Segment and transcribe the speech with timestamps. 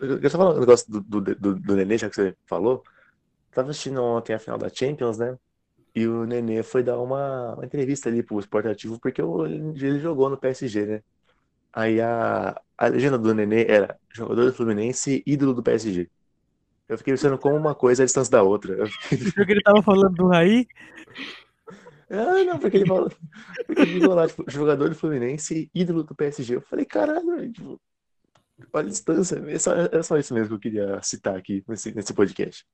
[0.00, 2.82] Eu só falar um negócio do, do, do, do Nenê, já que você falou.
[3.52, 5.38] Tava assistindo ontem a final da Champions, né?
[5.94, 10.00] E o Nenê foi dar uma, uma entrevista ali pro Sport Ativo, porque o- ele
[10.00, 11.02] jogou no PSG, né?
[11.72, 16.10] Aí a, a legenda do Nenê era jogador do Fluminense, ídolo do PSG.
[16.88, 18.90] Eu fiquei pensando como uma coisa é a distância da outra.
[18.90, 20.66] Fiquei, Porque ele tava falando do Raí.
[22.10, 23.08] ah, não, porque ele falou,
[23.66, 26.56] porque ele falou lá, tipo, jogador do Fluminense, ídolo do PSG.
[26.56, 27.80] Eu falei, caralho, velho, tipo,
[28.72, 29.42] olha a distância.
[29.48, 32.64] É só, é só isso mesmo que eu queria citar aqui nesse, nesse podcast.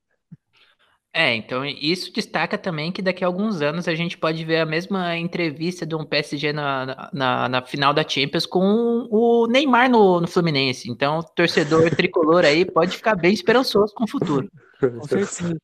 [1.14, 4.66] É, então isso destaca também que daqui a alguns anos a gente pode ver a
[4.66, 10.22] mesma entrevista de um PSG na, na, na final da Champions com o Neymar no,
[10.22, 10.90] no Fluminense.
[10.90, 14.50] Então, o torcedor tricolor aí pode ficar bem esperançoso com o futuro.
[14.80, 15.54] Com certeza.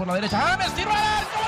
[0.00, 0.38] Por la derecha.
[0.38, 0.74] ¡James!
[0.74, 1.39] ¡Tiro al arco!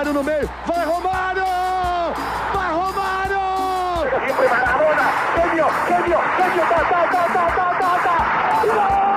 [0.00, 1.44] Romário no meio, vai Romário!
[2.54, 3.40] Vai Romário!
[4.24, 5.66] Siempre Maradona, genio,
[6.70, 8.62] ta, ta, ta, ta, ta, ta, ta.
[8.62, 8.76] ¡Gol!
[8.76, 9.09] ¡Gol!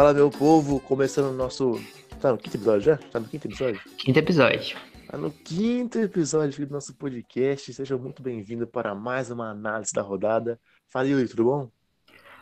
[0.00, 1.78] Fala, meu povo, começando o nosso.
[2.22, 2.96] Tá no quinto episódio já?
[2.96, 3.80] Tá no quinto episódio?
[3.98, 4.78] Quinto episódio.
[5.06, 7.70] Tá no quinto episódio do nosso podcast.
[7.74, 10.58] Seja muito bem-vindo para mais uma análise da rodada.
[10.88, 11.70] Fala, Yuri, tudo bom?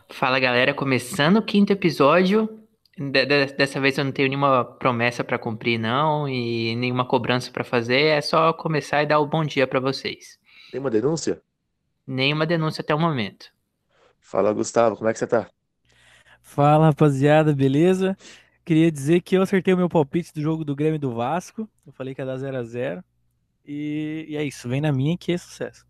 [0.08, 2.48] Fala galera, começando o quinto episódio.
[2.96, 7.50] De- de- dessa vez eu não tenho nenhuma promessa pra cumprir, não, e nenhuma cobrança
[7.50, 8.02] pra fazer.
[8.02, 10.38] É só começar e dar o bom dia pra vocês.
[10.70, 11.42] Tem uma denúncia?
[12.06, 13.46] Nenhuma denúncia até o momento.
[14.20, 15.50] Fala, Gustavo, como é que você tá?
[16.48, 18.16] Fala, rapaziada, beleza?
[18.64, 21.68] Queria dizer que eu acertei o meu palpite do jogo do Grêmio e do Vasco.
[21.86, 23.04] Eu falei que ia dar 0x0.
[23.66, 25.86] E, e é isso, vem na minha que é sucesso.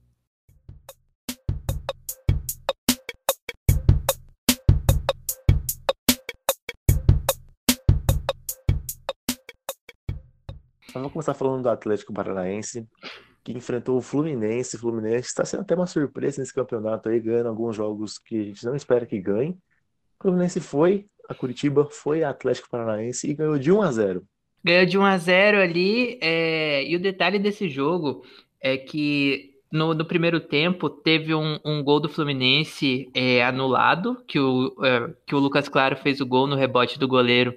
[10.88, 12.86] Então, vamos começar falando do Atlético Paranaense,
[13.44, 14.74] que enfrentou o Fluminense.
[14.74, 18.44] O Fluminense está sendo até uma surpresa nesse campeonato aí, ganhando alguns jogos que a
[18.44, 19.56] gente não espera que ganhe.
[20.20, 24.22] O Fluminense foi a Curitiba, foi a Atlético Paranaense e ganhou de 1 a 0.
[24.64, 28.24] Ganhou de 1 a 0 ali, é, e o detalhe desse jogo
[28.60, 34.40] é que no, no primeiro tempo teve um, um gol do Fluminense é, anulado, que
[34.40, 37.54] o, é, que o Lucas Claro fez o gol no rebote do goleiro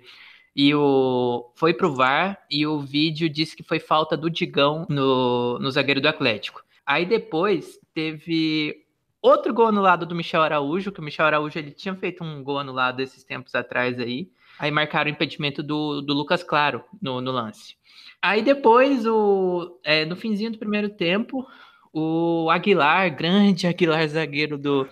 [0.56, 5.58] e o, foi pro VAR e o vídeo disse que foi falta do Digão no,
[5.60, 6.62] no zagueiro do Atlético.
[6.86, 8.81] Aí depois teve
[9.22, 12.60] outro gol anulado do Michel Araújo, que o Michel Araújo ele tinha feito um gol
[12.60, 14.30] anulado esses tempos atrás aí.
[14.60, 17.76] Aí marcaram o impedimento do, do Lucas Claro no, no lance.
[18.22, 21.48] Aí depois, o, é, no finzinho do primeiro tempo,
[21.92, 24.88] o Aguilar, grande Aguilar, zagueiro do,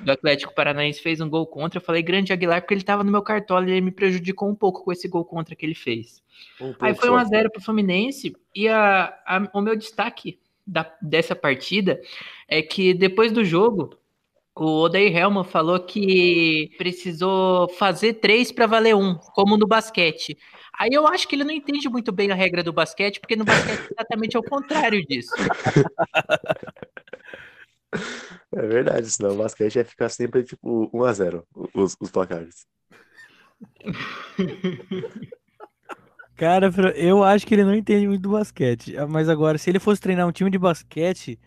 [0.00, 1.78] do Atlético Paranaense, fez um gol contra.
[1.78, 4.54] Eu falei grande Aguilar porque ele estava no meu cartola e ele me prejudicou um
[4.54, 6.22] pouco com esse gol contra que ele fez.
[6.60, 7.16] Um Aí foi só.
[7.16, 12.00] 1x0 pro Fluminense e a, a- o meu destaque da- dessa partida
[12.48, 13.96] é que depois do jogo,
[14.54, 20.36] o Odair Helman falou que precisou fazer três para valer um, como no basquete.
[20.78, 23.44] Aí eu acho que ele não entende muito bem a regra do basquete, porque no
[23.44, 25.30] basquete é exatamente ao contrário disso.
[28.54, 32.66] É verdade, senão o basquete ia ficar sempre tipo 1 a 0 os, os placares.
[36.36, 38.96] Cara, eu acho que ele não entende muito do basquete.
[38.96, 41.38] Ah, Mas agora, se ele fosse treinar um time de basquete,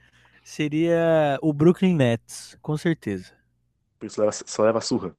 [0.44, 3.31] seria o Brooklyn Nets, com certeza.
[4.00, 5.15] Por isso leva- só leva surra.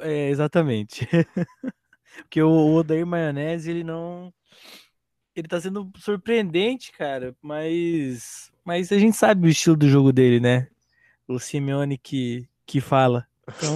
[0.00, 1.06] É, exatamente.
[2.24, 4.32] Porque o Odair Maionese, ele não.
[5.34, 8.50] Ele tá sendo surpreendente, cara, mas.
[8.64, 10.68] Mas a gente sabe o estilo do jogo dele, né?
[11.26, 13.26] O Simeone que, que fala.
[13.56, 13.74] Então,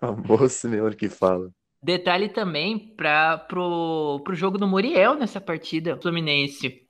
[0.00, 1.50] Famoso Simeone que fala.
[1.86, 5.94] Detalhe também para pro, pro jogo do Muriel nessa partida.
[5.94, 6.82] O Fluminense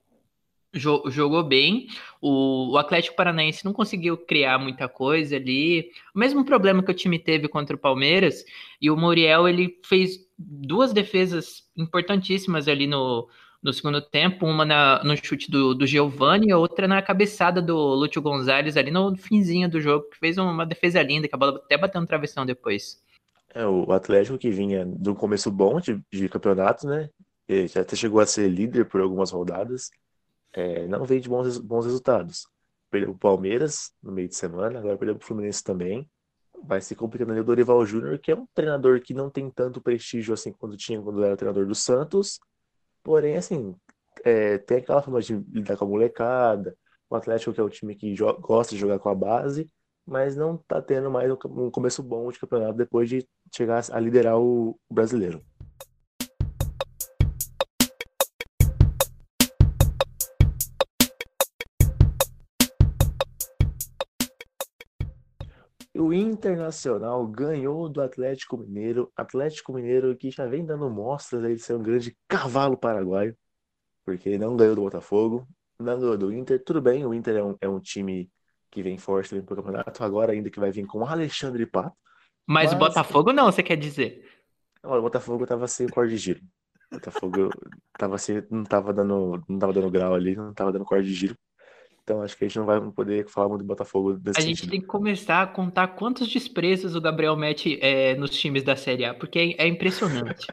[0.72, 1.86] jo- jogou bem.
[2.18, 5.90] O, o Atlético Paranaense não conseguiu criar muita coisa ali.
[6.14, 8.42] O mesmo problema que o time teve contra o Palmeiras.
[8.80, 13.28] E o Muriel ele fez duas defesas importantíssimas ali no,
[13.62, 17.76] no segundo tempo, uma na, no chute do, do Giovanni e outra na cabeçada do
[17.76, 21.56] Lúcio Gonzalez ali no finzinho do jogo, que fez uma defesa linda, que a bola
[21.58, 23.04] até bateu no travessão depois.
[23.56, 27.08] É, o Atlético que vinha do começo bom de, de campeonato, né?
[27.48, 29.90] Ele até chegou a ser líder por algumas rodadas.
[30.52, 32.46] É, não veio de bons, bons resultados.
[32.90, 36.06] Perdeu o Palmeiras no meio de semana, agora perdeu o Fluminense também.
[36.64, 39.80] Vai se complicando ali o Dorival Júnior, que é um treinador que não tem tanto
[39.80, 42.38] prestígio assim quando tinha quando era treinador do Santos.
[43.02, 43.74] Porém, assim,
[44.22, 46.76] é, tem aquela forma de lidar com a molecada.
[47.08, 49.66] O Atlético, que é o time que gosta de jogar com a base,
[50.06, 54.38] mas não tá tendo mais um começo bom de campeonato depois de chegar a liderar
[54.38, 55.42] o, o brasileiro.
[65.98, 69.10] O Internacional ganhou do Atlético Mineiro.
[69.16, 73.36] Atlético Mineiro que já vem dando mostras de ser um grande cavalo paraguaio,
[74.04, 75.48] porque não ganhou do Botafogo,
[75.78, 76.62] não ganhou do Inter.
[76.62, 78.30] Tudo bem, o Inter é um, é um time
[78.70, 81.96] que vem forte também pro campeonato, agora ainda que vai vir com o Alexandre Pato.
[82.46, 82.72] Mas, Mas...
[82.74, 84.24] o Botafogo não, você quer dizer?
[84.82, 86.40] Olha, o Botafogo tava sem corda de giro.
[86.92, 87.50] O Botafogo
[87.98, 91.12] tava sem, não tava dando, não tava dando grau ali, não tava dando corda de
[91.12, 91.36] giro.
[92.06, 94.58] Então acho que a gente não vai poder falar muito do Botafogo desse A gente
[94.58, 94.70] sentido.
[94.70, 99.04] tem que começar a contar quantos desprezos o Gabriel mete é, nos times da Série
[99.04, 100.46] A, porque é, é impressionante.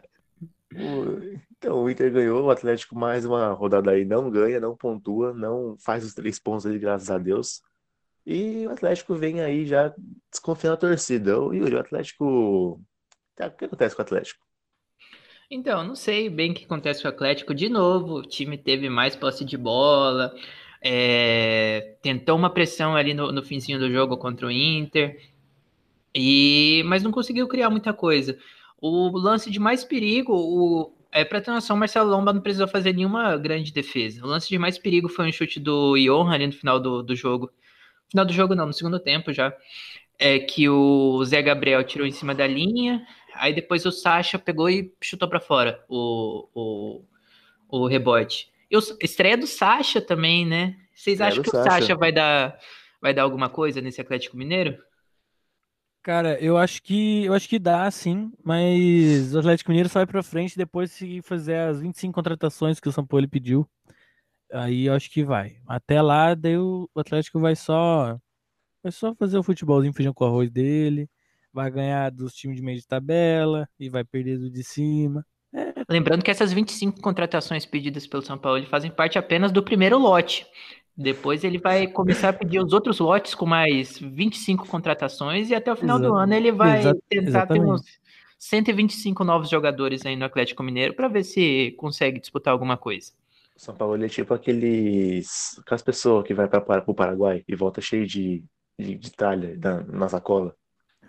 [1.55, 5.77] então, o Inter ganhou, o Atlético mais uma rodada aí não ganha, não pontua, não
[5.77, 7.61] faz os três pontos ali, graças a Deus.
[8.25, 9.93] E o Atlético vem aí já
[10.31, 11.31] desconfiando a torcida.
[11.31, 12.81] Yuri, o Atlético.
[13.35, 14.45] Tá, o que acontece com o Atlético?
[15.49, 17.53] Então, não sei bem o que acontece com o Atlético.
[17.53, 20.33] De novo, o time teve mais posse de bola,
[20.81, 25.21] é, tentou uma pressão ali no, no finzinho do jogo contra o Inter,
[26.15, 28.37] e mas não conseguiu criar muita coisa.
[28.81, 32.67] O lance de mais perigo, o, é, para ter noção, o Marcelo Lomba não precisou
[32.67, 34.23] fazer nenhuma grande defesa.
[34.23, 37.15] O lance de mais perigo foi um chute do Johan ali no final do, do
[37.15, 37.51] jogo.
[38.13, 39.51] No final do jogo não, no segundo tempo já.
[40.19, 44.69] É que o Zé Gabriel tirou em cima da linha, aí depois o Sacha pegou
[44.69, 47.03] e chutou para fora o, o,
[47.67, 48.51] o rebote.
[48.69, 50.75] E o, estreia do Sacha também, né?
[50.93, 52.57] Vocês acham que o Sacha vai dar,
[53.01, 54.77] vai dar alguma coisa nesse Atlético Mineiro?
[56.03, 60.05] Cara, eu acho que eu acho que dá, sim, mas o Atlético Mineiro só vai
[60.05, 63.67] para frente depois de fazer as 25 contratações que o São Paulo pediu.
[64.53, 65.57] Aí eu acho que vai.
[65.67, 68.17] Até lá, daí o Atlético vai só
[68.83, 71.09] vai só fazer o futebolzinho feijão com arroz dele,
[71.51, 75.25] vai ganhar dos times de meio de tabela e vai perder do de cima.
[75.89, 80.45] Lembrando que essas 25 contratações pedidas pelo São Paulo fazem parte apenas do primeiro lote.
[80.95, 85.71] Depois ele vai começar a pedir os outros lotes com mais 25 contratações e até
[85.71, 87.65] o final do ano ele vai tentar exatamente.
[87.65, 87.81] ter uns
[88.37, 93.11] 125 novos jogadores aí no Atlético Mineiro para ver se consegue disputar alguma coisa.
[93.55, 98.05] São Paulo é tipo aqueles aquelas pessoas que vai para o Paraguai e volta cheio
[98.07, 98.43] de,
[98.79, 100.55] de, de talha na, na sacola.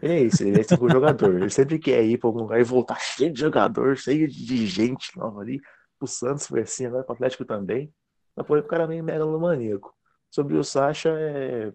[0.02, 1.34] Ele é isso, ele é esse tipo jogador.
[1.40, 5.16] Ele sempre quer ir para algum lugar e voltar cheio de jogador, cheio de gente
[5.16, 5.60] nova ali.
[6.00, 7.92] O Santos foi assim, agora o Atlético também.
[8.36, 9.94] Mas foi o cara meio megalomaníaco.
[10.30, 11.72] Sobre o Sacha, é...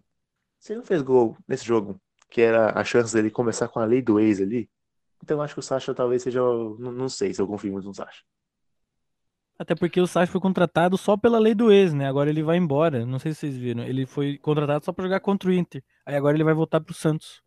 [0.59, 1.99] se ele não fez gol nesse jogo,
[2.29, 4.69] que era a chance dele começar com a lei do ex ali,
[5.23, 6.41] então eu acho que o Sacha talvez seja.
[6.41, 8.23] Não, não sei se eu confio muito no Sacha.
[9.59, 12.07] Até porque o Sacha foi contratado só pela lei do ex, né?
[12.07, 13.05] Agora ele vai embora.
[13.05, 13.83] Não sei se vocês viram.
[13.83, 15.83] Ele foi contratado só para jogar contra o Inter.
[16.05, 17.41] Aí agora ele vai voltar pro Santos.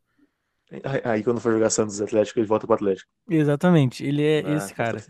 [1.04, 3.10] Aí quando for jogar Santos e Atlético, ele volta pro Atlético.
[3.28, 5.00] Exatamente, ele é ah, esse cara.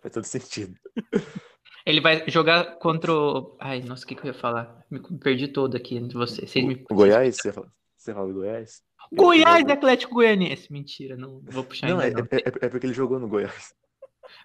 [0.00, 0.74] Faz todo sentido.
[1.84, 3.56] Ele vai jogar contra o.
[3.60, 4.84] Ai, nossa, o que, que eu ia falar?
[4.88, 6.48] Me perdi todo aqui entre vocês.
[6.48, 6.84] vocês me...
[6.88, 7.36] O Goiás?
[7.36, 7.66] Você fala,
[7.96, 8.82] você fala do Goiás?
[9.12, 10.72] Goiás e Atlético Goianiense.
[10.72, 12.20] Mentira, não vou puxar não, ainda.
[12.20, 13.74] É, não, é, é, é, porque ele jogou no Goiás.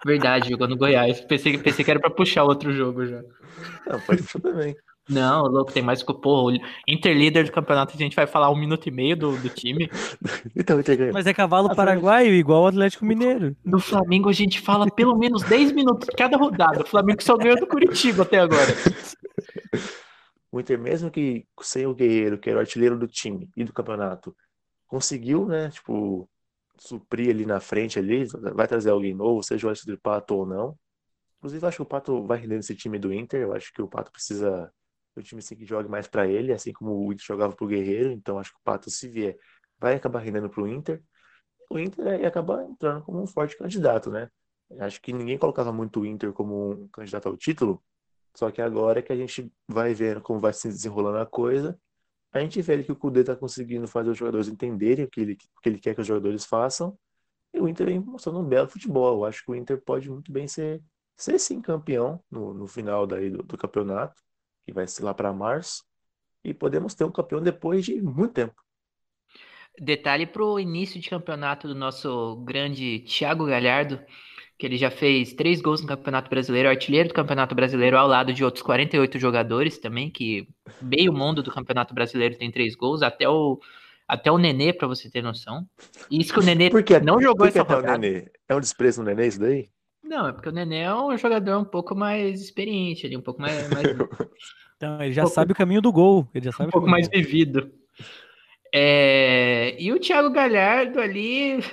[0.06, 1.22] Verdade, jogou no Goiás.
[1.22, 3.22] Pensei, pensei que era pra puxar outro jogo já.
[3.88, 4.76] Não, pode puxar também.
[5.10, 6.58] Não, louco, tem mais que o porra.
[6.88, 9.90] Interlíder do campeonato, a gente vai falar um minuto e meio do, do time.
[10.56, 10.78] então,
[11.14, 13.56] Mas é cavalo paraguaio, igual o Atlético Mineiro.
[13.64, 16.82] No Flamengo a gente fala pelo menos 10 minutos cada rodada.
[16.82, 18.74] O Flamengo só ganhou do Curitiba até agora.
[20.52, 23.74] O Inter, mesmo que sem o Guerreiro, que era o artilheiro do time e do
[23.74, 24.36] campeonato,
[24.88, 26.28] conseguiu, né, tipo,
[26.80, 30.78] suprir ali na frente ali, vai trazer alguém novo, seja o Alexandre Pato ou não.
[31.38, 33.42] Inclusive, acho que o Pato vai render nesse time do Inter.
[33.42, 34.72] Eu acho que o Pato precisa
[35.16, 37.68] o time assim, que jogue mais para ele, assim como o Inter jogava para o
[37.68, 38.12] Guerreiro.
[38.12, 39.38] Então acho que o Pato, se vier,
[39.80, 41.04] vai acabar rendendo para o Inter.
[41.70, 44.30] O Inter aí acaba entrando como um forte candidato, né?
[44.80, 47.84] Acho que ninguém colocava muito o Inter como um candidato ao título.
[48.36, 51.80] Só que agora que a gente vai vendo como vai se desenrolando a coisa,
[52.38, 55.34] a gente vê que o Kudê está conseguindo fazer os jogadores entenderem o que, ele,
[55.34, 56.98] o que ele quer que os jogadores façam.
[57.54, 59.20] E o Inter vem mostrando um belo futebol.
[59.20, 60.82] Eu acho que o Inter pode muito bem ser
[61.18, 64.22] ser sim campeão no, no final daí do, do campeonato,
[64.64, 65.84] que vai ser lá para março,
[66.44, 68.64] e podemos ter um campeão depois de muito tempo.
[69.80, 74.00] Detalhe para o início de campeonato do nosso grande Thiago Galhardo,
[74.58, 78.34] que ele já fez três gols no Campeonato Brasileiro, artilheiro do Campeonato Brasileiro, ao lado
[78.34, 80.48] de outros 48 jogadores também, que
[80.82, 83.60] meio mundo do Campeonato Brasileiro tem três gols, até o,
[84.08, 85.66] até o Nenê, para você ter noção.
[86.10, 87.98] E isso que o Nenê Por que, não jogou por que essa até o rodada.
[88.00, 88.26] Nenê?
[88.50, 89.70] É um desprezo no Nenê isso daí?
[90.04, 93.42] Não, é porque o Nenê é um jogador um pouco mais experiente ali, um pouco
[93.42, 93.86] mais, mais
[94.78, 96.28] Então, ele já pouco- sabe o caminho do gol.
[96.34, 97.72] Ele já sabe um o pouco mais vivido.
[98.74, 101.64] É, e o Thiago Galhardo ali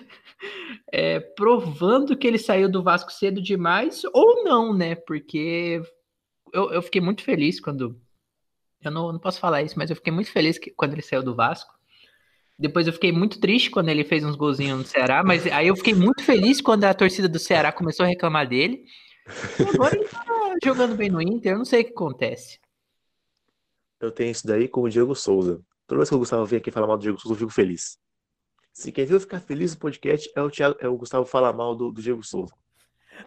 [0.92, 4.94] é, provando que ele saiu do Vasco cedo demais, ou não, né?
[4.94, 5.82] Porque
[6.52, 8.00] eu, eu fiquei muito feliz quando.
[8.82, 11.22] Eu não, não posso falar isso, mas eu fiquei muito feliz que, quando ele saiu
[11.22, 11.72] do Vasco.
[12.56, 15.76] Depois eu fiquei muito triste quando ele fez uns golzinhos no Ceará, mas aí eu
[15.76, 18.84] fiquei muito feliz quando a torcida do Ceará começou a reclamar dele.
[19.58, 22.60] E agora ele tá jogando bem no Inter, eu não sei o que acontece.
[24.00, 25.60] Eu tenho isso daí com o Diego Souza.
[25.86, 27.98] Toda vez que o Gustavo vem aqui falar mal do Diego Souza, eu fico feliz.
[28.74, 31.76] Se quem viu ficar feliz no podcast é o, Thiago, é o Gustavo falar mal
[31.76, 32.52] do, do Diego Souza.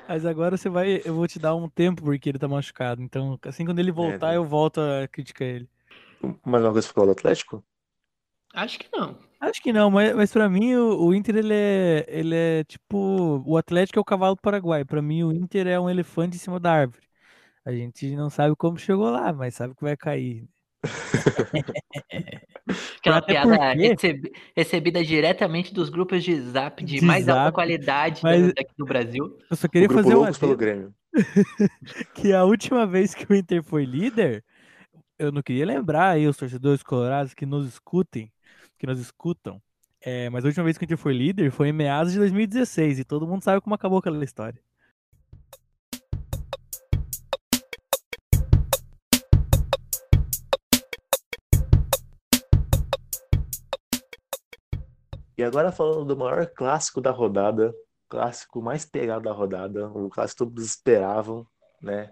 [0.05, 1.01] Mas agora você vai.
[1.05, 3.01] Eu vou te dar um tempo porque ele tá machucado.
[3.01, 4.35] Então, assim quando ele voltar, né?
[4.35, 5.69] eu volto a criticar ele.
[6.45, 7.63] Mais uma coisa falar do Atlético?
[8.53, 9.17] Acho que não.
[9.39, 13.41] Acho que não, mas, mas para mim o, o Inter ele é, ele é tipo.
[13.45, 14.83] O Atlético é o cavalo do Paraguai.
[14.83, 17.07] Pra mim o Inter é um elefante em cima da árvore.
[17.63, 20.45] A gente não sabe como chegou lá, mas sabe que vai cair.
[23.00, 27.55] Aquela Até piada porque- recebida diretamente dos grupos de zap de, De mais alta zap,
[27.55, 29.38] qualidade mas- daqui do Brasil.
[29.50, 30.93] Eu só queria fazer um Loucos pelo Grêmio.
[32.15, 34.43] que a última vez que o Inter foi líder,
[35.17, 38.31] eu não queria lembrar aí os torcedores colorados que nos escutem,
[38.77, 39.62] que nos escutam.
[40.01, 43.00] é, mas a última vez que o Inter foi líder foi em meados de 2016
[43.00, 44.60] e todo mundo sabe como acabou aquela história.
[55.38, 57.74] E agora falando do maior clássico da rodada,
[58.10, 61.46] clássico mais pegado da rodada, o clássico que todos esperavam,
[61.82, 62.12] né?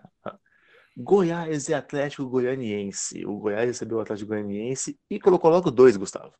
[0.95, 3.25] Goiás e Atlético Goianiense.
[3.25, 6.33] O Goiás recebeu o Atlético Goianiense e colocou logo dois, Gustavo.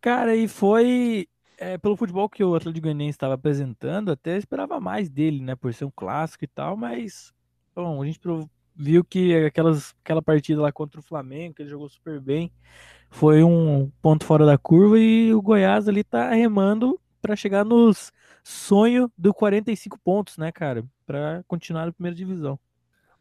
[0.00, 5.08] Cara, e foi é, pelo futebol que o Atlético Goianiense estava apresentando, até esperava mais
[5.08, 7.32] dele, né, por ser um clássico e tal, mas
[7.74, 8.20] bom, a gente
[8.74, 12.52] viu que aquelas, aquela partida lá contra o Flamengo, que ele jogou super bem,
[13.14, 18.12] foi um ponto fora da curva e o Goiás ali tá remando para chegar nos
[18.42, 22.58] sonho do 45 pontos, né, cara, para continuar na primeira divisão.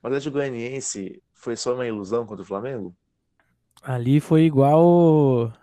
[0.01, 2.95] O Atlético Goianiense foi só uma ilusão contra o Flamengo?
[3.83, 5.53] Ali foi igual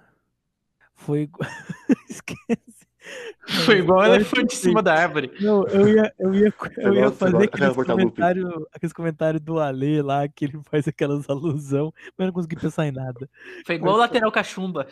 [0.95, 1.51] foi igual...
[3.65, 5.33] Foi igual Agora elefante em cima da árvore.
[5.41, 9.59] Não, eu ia, eu ia, eu ia fazer igual aquela aqueles comentários, aqueles comentários do
[9.59, 13.29] Ale lá, que ele faz aquelas alusão, mas eu não consegui pensar em nada.
[13.65, 14.87] Foi igual o lateral cachumba.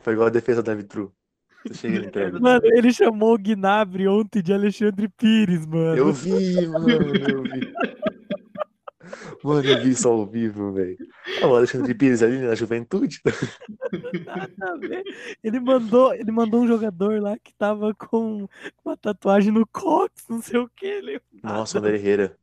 [0.00, 1.12] Foi igual a defesa da Vitru.
[2.40, 5.96] Mano, ele chamou o Gnabry ontem de Alexandre Pires, mano.
[5.96, 7.74] Eu vi, mano, eu vi.
[9.42, 10.96] Mano, eu vi isso ao vivo, velho.
[11.42, 13.20] Ah, o Alexandre Pires ali na juventude.
[15.42, 18.48] Ele mandou, ele mandou um jogador lá que tava com
[18.84, 20.86] uma tatuagem no cox, não sei o que.
[20.86, 21.20] Ele...
[21.42, 22.36] Nossa, o André Herrera.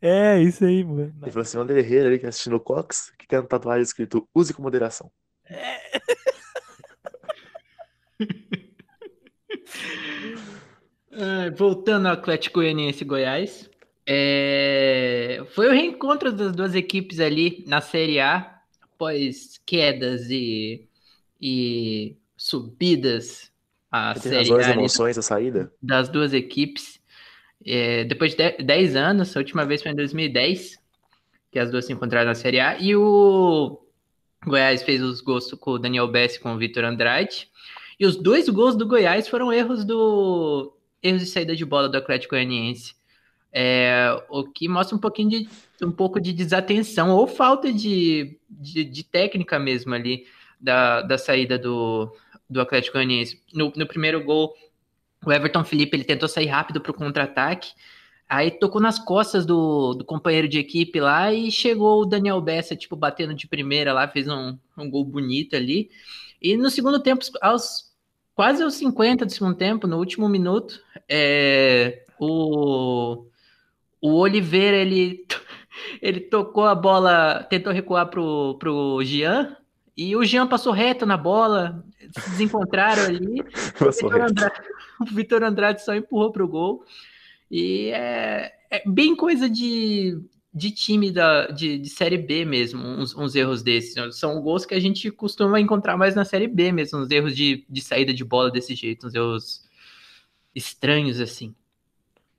[0.00, 1.14] É, isso aí, mano.
[1.22, 3.46] Ele falou assim: o André Herrera ali que tá assistindo o Cox, que tem uma
[3.46, 5.10] tatuagem escrito use com moderação.
[11.12, 13.68] Ah, voltando ao Atlético Goianiense Goiás,
[14.06, 20.86] é, foi o reencontro das duas equipes ali na Série A, após quedas e,
[21.40, 23.50] e subidas
[23.90, 25.72] a Série razões A e ali emoções a saída.
[25.82, 27.00] das duas equipes.
[27.64, 30.78] É, depois de 10 anos, a última vez foi em 2010,
[31.50, 33.80] que as duas se encontraram na Série A, e o
[34.44, 37.48] Goiás fez os gols com o Daniel Bessi e com o Vitor Andrade.
[37.98, 41.96] E os dois gols do Goiás foram erros do erros de saída de bola do
[41.96, 42.94] Atlético Goianiense.
[43.56, 45.48] É, o que mostra um pouquinho de
[45.80, 50.26] um pouco de desatenção ou falta de, de, de técnica mesmo ali
[50.60, 52.12] da, da saída do,
[52.50, 53.40] do Atlético Goianiense.
[53.52, 54.54] No, no primeiro gol,
[55.24, 57.72] o Everton Felipe ele tentou sair rápido para o contra-ataque,
[58.28, 62.74] aí tocou nas costas do, do companheiro de equipe lá e chegou o Daniel Bessa,
[62.74, 65.90] tipo, batendo de primeira lá, fez um, um gol bonito ali.
[66.42, 67.94] E no segundo tempo, aos
[68.34, 73.26] quase aos 50 do segundo tempo, no último minuto, é, o,
[74.04, 75.26] o Oliveira ele,
[76.02, 79.56] ele tocou a bola, tentou recuar pro, pro Jean,
[79.96, 81.82] e o Jean passou reto na bola,
[82.12, 83.42] se desencontraram ali.
[83.80, 84.20] O Vitor.
[84.20, 84.60] Andrade,
[85.00, 86.84] o Vitor Andrade só empurrou pro gol.
[87.50, 90.18] E é, é bem coisa de,
[90.52, 94.18] de time da, de, de Série B mesmo, uns, uns, erros desses.
[94.18, 97.64] São gols que a gente costuma encontrar mais na Série B mesmo, uns erros de,
[97.70, 99.64] de saída de bola desse jeito, uns erros
[100.54, 101.54] estranhos assim.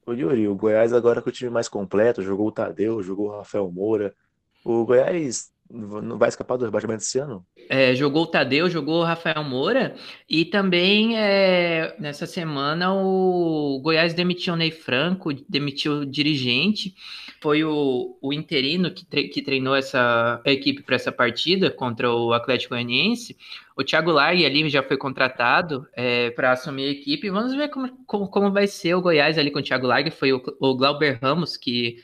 [0.06, 3.38] Ô Yuri, o Goiás agora com o time mais completo, jogou o Tadeu, jogou o
[3.38, 4.16] Rafael Moura.
[4.64, 7.46] O Goiás não vai escapar do rebaixamento esse ano?
[7.70, 9.96] É, jogou o Tadeu, jogou o Rafael Moura
[10.30, 16.94] e também é, nessa semana o Goiás demitiu o Ney Franco, demitiu o dirigente,
[17.42, 22.34] foi o, o interino que, tre que treinou essa equipe para essa partida contra o
[22.34, 23.36] Atlético Goianiense.
[23.76, 27.30] O Thiago Largue ali já foi contratado é, para assumir a equipe.
[27.30, 30.12] Vamos ver como, como, como, vai ser o Goiás ali com o Thiago Largue.
[30.12, 31.98] Foi o, o Glauber Ramos que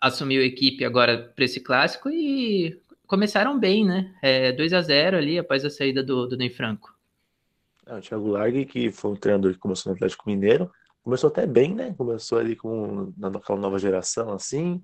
[0.00, 4.14] assumiu a equipe agora para esse clássico e começaram bem, né?
[4.22, 6.94] É, 2 a 0 ali após a saída do, do Ney Franco.
[7.86, 10.70] É, o Thiago Largue, que foi um treinador que começou no Atlético Mineiro,
[11.02, 11.94] começou até bem, né?
[11.96, 14.80] Começou ali com naquela nova geração assim,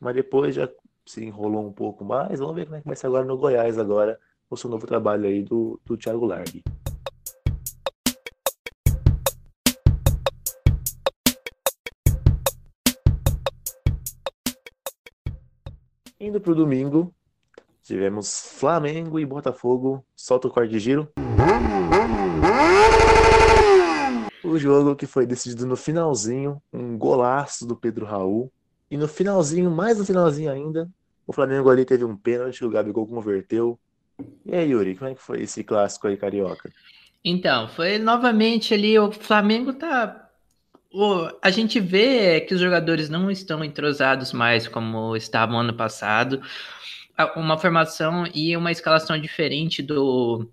[0.00, 0.66] mas depois já
[1.06, 2.40] se enrolou um pouco mais.
[2.40, 5.26] Vamos ver como é que vai ser agora no Goiás agora, o seu novo trabalho
[5.26, 6.64] aí do, do Thiago Largue.
[16.18, 17.14] Indo para o domingo,
[17.88, 20.04] Tivemos Flamengo e Botafogo.
[20.14, 21.10] Solta o quarto de giro.
[24.44, 28.52] O jogo que foi decidido no finalzinho, um golaço do Pedro Raul.
[28.90, 30.86] E no finalzinho, mais no finalzinho ainda,
[31.26, 33.78] o Flamengo ali teve um pênalti, o Gabigol converteu.
[34.44, 36.70] E aí, Yuri, como é que foi esse clássico aí, carioca?
[37.24, 40.28] Então, foi novamente ali, o Flamengo tá.
[40.92, 46.42] O, a gente vê que os jogadores não estão entrosados mais como estavam ano passado
[47.36, 50.48] uma formação e uma escalação diferente do,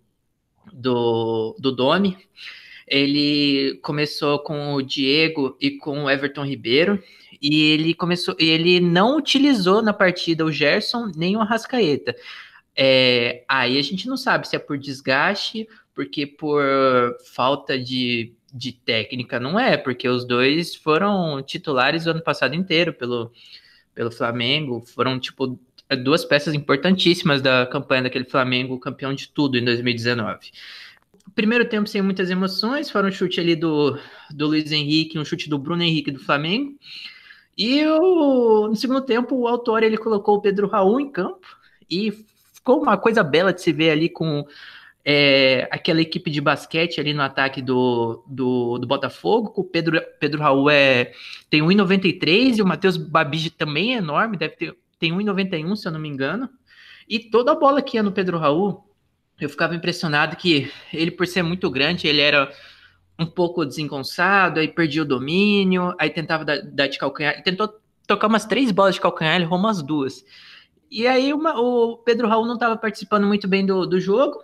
[0.73, 2.17] do, do Domi.
[2.87, 7.01] Ele começou com o Diego e com o Everton Ribeiro,
[7.41, 12.15] e ele começou, ele não utilizou na partida o Gerson nem o Arrascaeta.
[12.75, 16.61] É, aí a gente não sabe se é por desgaste, porque por
[17.33, 22.93] falta de, de técnica, não é, porque os dois foram titulares o ano passado inteiro
[22.93, 23.31] pelo,
[23.93, 25.59] pelo Flamengo, foram tipo
[26.03, 30.51] duas peças importantíssimas da campanha daquele Flamengo campeão de tudo em 2019.
[31.33, 33.97] Primeiro tempo sem muitas emoções, foram um chute ali do,
[34.31, 36.77] do Luiz Henrique, um chute do Bruno Henrique do Flamengo.
[37.57, 41.45] E o, no segundo tempo, o autor ele colocou o Pedro Raul em campo
[41.89, 42.11] e
[42.53, 44.45] ficou uma coisa bela de se ver ali com
[45.03, 49.53] é, aquela equipe de basquete ali no ataque do, do, do Botafogo.
[49.55, 51.11] O Pedro, Pedro Raul é,
[51.49, 55.91] tem 1,93 e o Matheus Babige também é enorme, deve ter tem 1,91, se eu
[55.91, 56.49] não me engano.
[57.07, 58.83] E toda a bola que ia no Pedro Raul,
[59.39, 62.51] eu ficava impressionado que ele, por ser muito grande, ele era
[63.17, 67.73] um pouco desengonçado, aí perdia o domínio, aí tentava dar, dar de calcanhar, tentou
[68.07, 70.25] tocar umas três bolas de calcanhar, ele errou umas duas.
[70.91, 74.41] E aí uma, o Pedro Raul não estava participando muito bem do, do jogo,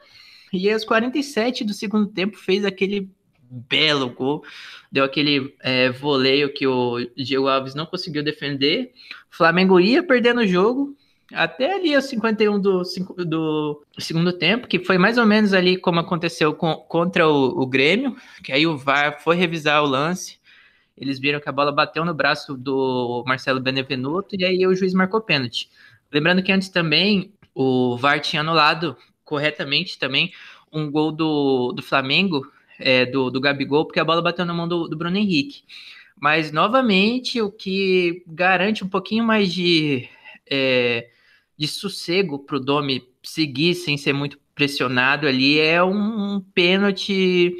[0.53, 3.09] e aos 47 do segundo tempo fez aquele
[3.51, 4.43] belo gol,
[4.91, 8.93] deu aquele é, voleio que o Diego Alves não conseguiu defender.
[9.31, 10.95] O Flamengo ia perdendo o jogo
[11.33, 12.83] até ali os 51 do,
[13.25, 17.65] do segundo tempo, que foi mais ou menos ali como aconteceu com, contra o, o
[17.65, 20.39] Grêmio, que aí o VAR foi revisar o lance.
[20.97, 24.93] Eles viram que a bola bateu no braço do Marcelo Benevenuto e aí o juiz
[24.93, 25.69] marcou pênalti.
[26.11, 30.33] Lembrando que antes também o VAR tinha anulado corretamente também
[30.71, 32.45] um gol do, do Flamengo
[32.81, 35.63] é, do, do Gabigol, porque a bola bateu na mão do, do Bruno Henrique.
[36.19, 40.07] Mas, novamente, o que garante um pouquinho mais de,
[40.49, 41.09] é,
[41.57, 47.55] de sossego para o Domi seguir sem ser muito pressionado ali é um, um pênalti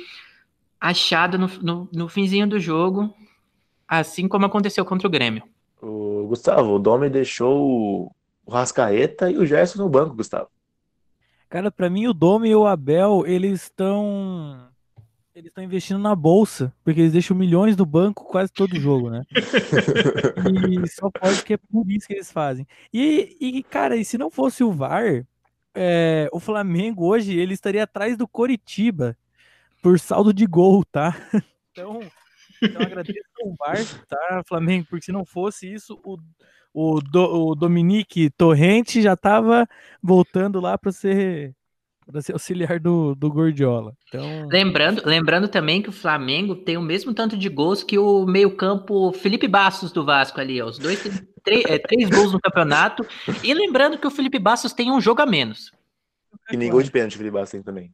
[0.79, 3.13] achado no, no, no, finzinho do jogo,
[3.87, 5.43] assim como aconteceu contra o Grêmio.
[5.81, 8.11] O Gustavo, o Domi deixou
[8.45, 10.49] o Rascaeta e o Gerson no banco, Gustavo.
[11.49, 14.70] Cara, para mim o Domi e o Abel, eles estão
[15.33, 19.23] eles estão investindo na bolsa, porque eles deixam milhões no banco quase todo jogo, né?
[20.69, 22.67] e só pode que é por isso que eles fazem.
[22.93, 25.25] E, e cara, e se não fosse o VAR,
[25.73, 29.17] é, o Flamengo hoje ele estaria atrás do Coritiba
[29.81, 31.15] por saldo de gol, tá?
[31.73, 32.01] Então,
[32.61, 34.85] então agradeço o VAR, tá, Flamengo?
[34.89, 36.17] Porque se não fosse isso, o,
[36.73, 39.65] o, Do, o Dominique Torrente já tava
[40.03, 41.55] voltando lá para ser
[42.11, 43.93] para ser auxiliar do, do Gordiola.
[44.07, 44.47] Então...
[44.49, 49.11] Lembrando, lembrando também que o Flamengo tem o mesmo tanto de gols que o meio-campo
[49.13, 50.61] Felipe Bastos do Vasco ali.
[50.61, 50.67] Ó.
[50.67, 51.11] Os dois têm
[51.43, 53.05] três, é, três gols no campeonato.
[53.43, 55.71] E lembrando que o Felipe Bastos tem um jogo a menos.
[56.51, 57.91] E nem gol de pênalti o Felipe Bastos tem também.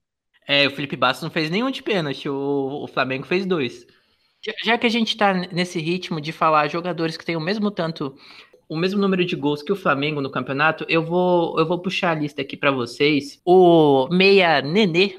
[0.48, 3.86] É, o Felipe Bastos não fez nenhum de pênalti, o, o Flamengo fez dois.
[4.64, 8.16] Já, que a gente tá nesse ritmo de falar jogadores que têm o mesmo tanto,
[8.70, 12.12] o mesmo número de gols que o Flamengo no campeonato, eu vou, eu vou puxar
[12.12, 13.40] a lista aqui para vocês.
[13.46, 15.18] O meia Nenê,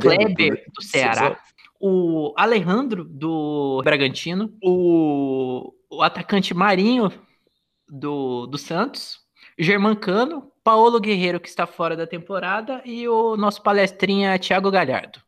[0.00, 1.38] Kleber do Ceará,
[1.80, 7.10] o Alejandro do Bragantino, o, o atacante Marinho
[7.88, 9.20] do, do Santos,
[9.58, 15.20] Germancano, Paulo Guerreiro que está fora da temporada e o nosso palestrinha Thiago Galhardo.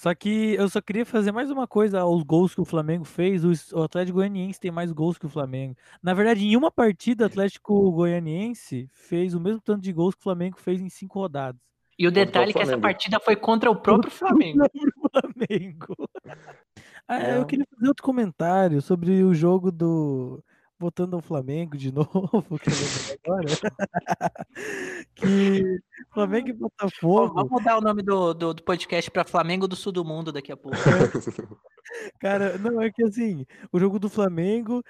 [0.00, 3.44] Só que eu só queria fazer mais uma coisa aos gols que o Flamengo fez.
[3.44, 5.74] O o Atlético Goianiense tem mais gols que o Flamengo.
[6.00, 10.20] Na verdade, em uma partida, o Atlético Goianiense fez o mesmo tanto de gols que
[10.20, 11.60] o Flamengo fez em cinco rodadas.
[11.98, 14.60] E o o detalhe é que essa partida foi contra o próprio Flamengo.
[15.10, 15.96] Flamengo.
[17.10, 17.38] Ah, É.
[17.38, 20.44] eu queria fazer outro comentário sobre o jogo do.
[20.78, 22.70] Voltando ao Flamengo de novo, que
[23.24, 23.46] agora.
[25.16, 25.80] que
[26.12, 27.34] Flamengo e Botafogo.
[27.34, 30.52] Vamos mudar o nome do, do, do podcast para Flamengo do Sul do Mundo daqui
[30.52, 30.76] a pouco.
[32.20, 34.84] Cara, não, é que assim, o jogo do Flamengo,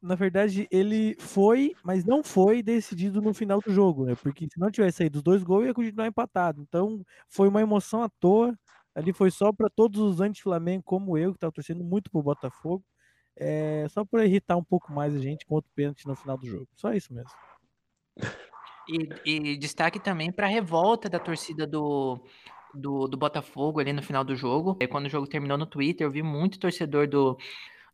[0.00, 4.14] na verdade, ele foi, mas não foi decidido no final do jogo, né?
[4.14, 6.62] Porque se não tivesse saído os dois gols, ia continuar empatado.
[6.62, 8.56] Então, foi uma emoção à toa.
[8.94, 12.82] Ali foi só para todos os anti-Flamengo, como eu, que tava torcendo muito pro Botafogo.
[13.36, 16.46] É, só para irritar um pouco mais a gente com outro pênalti no final do
[16.46, 16.68] jogo.
[16.76, 17.30] Só isso mesmo.
[18.88, 22.20] E, e destaque também para a revolta da torcida do,
[22.74, 24.76] do, do Botafogo ali no final do jogo.
[24.80, 27.36] E quando o jogo terminou no Twitter, eu vi muito torcedor do,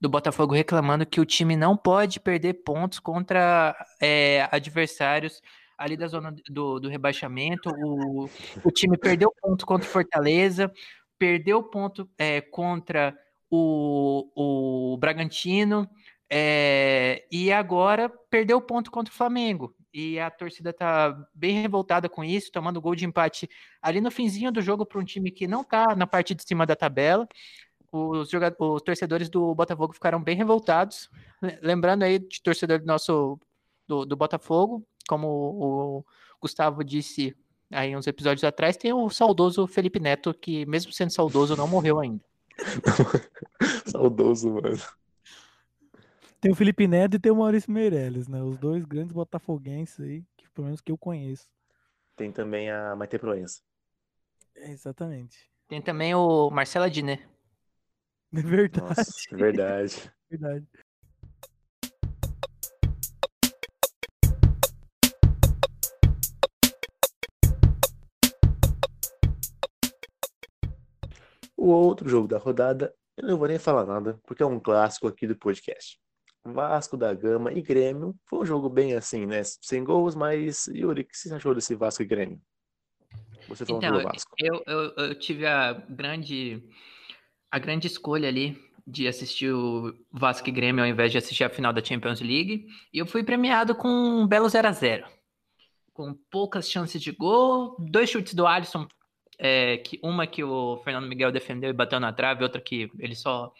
[0.00, 5.40] do Botafogo reclamando que o time não pode perder pontos contra é, adversários
[5.78, 7.70] ali da zona do, do rebaixamento.
[7.70, 8.28] O,
[8.64, 10.70] o time perdeu ponto contra Fortaleza,
[11.18, 13.16] perdeu ponto é, contra
[13.50, 15.88] o, o Bragantino.
[16.30, 19.74] é, e agora perdeu ponto contra o Flamengo.
[19.92, 23.48] E a torcida tá bem revoltada com isso, tomando gol de empate
[23.82, 26.64] ali no finzinho do jogo para um time que não tá na parte de cima
[26.64, 27.26] da tabela.
[27.90, 31.10] Os, os torcedores do Botafogo ficaram bem revoltados.
[31.42, 33.36] Le- Lembrando aí de torcedor do nosso
[33.88, 36.04] do, do Botafogo, como o
[36.40, 37.36] Gustavo disse
[37.72, 41.98] aí uns episódios atrás, tem o saudoso Felipe Neto, que mesmo sendo saudoso, não morreu
[41.98, 42.24] ainda.
[43.90, 44.78] Saudoso, mano.
[46.40, 48.42] Tem o Felipe Neto e tem o Maurício Meirelles, né?
[48.42, 51.46] Os dois grandes botafoguenses aí, que pelo menos que eu conheço.
[52.16, 53.60] Tem também a Maite Proença.
[54.54, 55.50] É, exatamente.
[55.68, 57.26] Tem também o Marcelo Adnet.
[58.32, 60.12] É verdade, Nossa, é verdade.
[60.30, 60.68] verdade.
[71.60, 75.06] O outro jogo da rodada, eu não vou nem falar nada, porque é um clássico
[75.06, 75.98] aqui do podcast.
[76.42, 78.16] Vasco da Gama e Grêmio.
[78.24, 79.42] Foi um jogo bem assim, né?
[79.44, 82.40] Sem gols, mas Yuri, o que você achou desse Vasco e Grêmio?
[83.46, 84.34] Você falou Então, do Vasco.
[84.38, 86.66] Eu, eu, eu tive a grande,
[87.50, 91.50] a grande escolha ali de assistir o Vasco e Grêmio ao invés de assistir a
[91.50, 92.68] final da Champions League.
[92.90, 95.06] E eu fui premiado com um belo 0 a 0
[95.92, 98.88] Com poucas chances de gol, dois chutes do Alisson,
[99.42, 103.14] é, que, uma que o Fernando Miguel defendeu e bateu na trave, outra que ele
[103.14, 103.50] só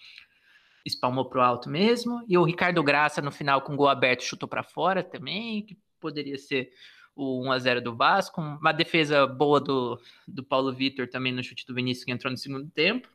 [0.85, 2.23] espalmou pro alto mesmo.
[2.29, 6.37] E o Ricardo Graça no final com gol aberto chutou para fora também, que poderia
[6.37, 6.71] ser
[7.17, 11.43] o 1 a 0 do Vasco, uma defesa boa do, do Paulo Vitor também no
[11.43, 13.09] chute do Vinícius que entrou no segundo tempo.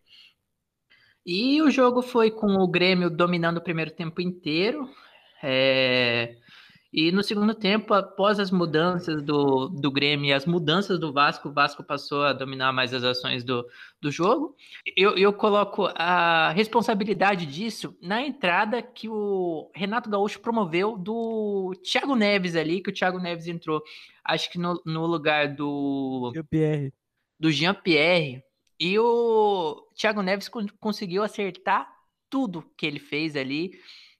[1.25, 4.89] E o jogo foi com o Grêmio dominando o primeiro tempo inteiro.
[5.43, 6.36] é,
[6.97, 11.49] E no segundo tempo, após as mudanças do, do Grêmio e as mudanças do Vasco,
[11.49, 13.67] o Vasco passou a dominar mais as ações do,
[13.99, 14.55] do jogo.
[14.95, 22.15] Eu, eu coloco a responsabilidade disso na entrada que o Renato Gaúcho promoveu do Thiago
[22.15, 23.84] Neves ali, que o Thiago Neves entrou,
[24.23, 26.93] acho que no, no lugar do E o Pierre.
[27.38, 28.41] do Jean-Pierre.
[28.79, 31.89] E o Thiago Neves con- conseguiu acertar
[32.29, 33.71] tudo que ele fez ali.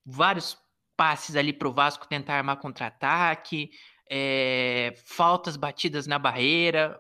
[0.06, 0.58] Vários
[0.96, 3.70] passes ali pro Vasco tentar armar contra-ataque,
[4.10, 7.00] é, faltas batidas na barreira.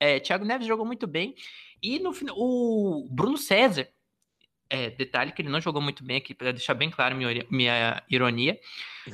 [0.00, 1.34] É, Thiago Neves jogou muito bem.
[1.82, 3.88] E no final, o Bruno César,
[4.70, 8.02] é, detalhe que ele não jogou muito bem aqui, para deixar bem claro minha, minha
[8.08, 8.58] ironia.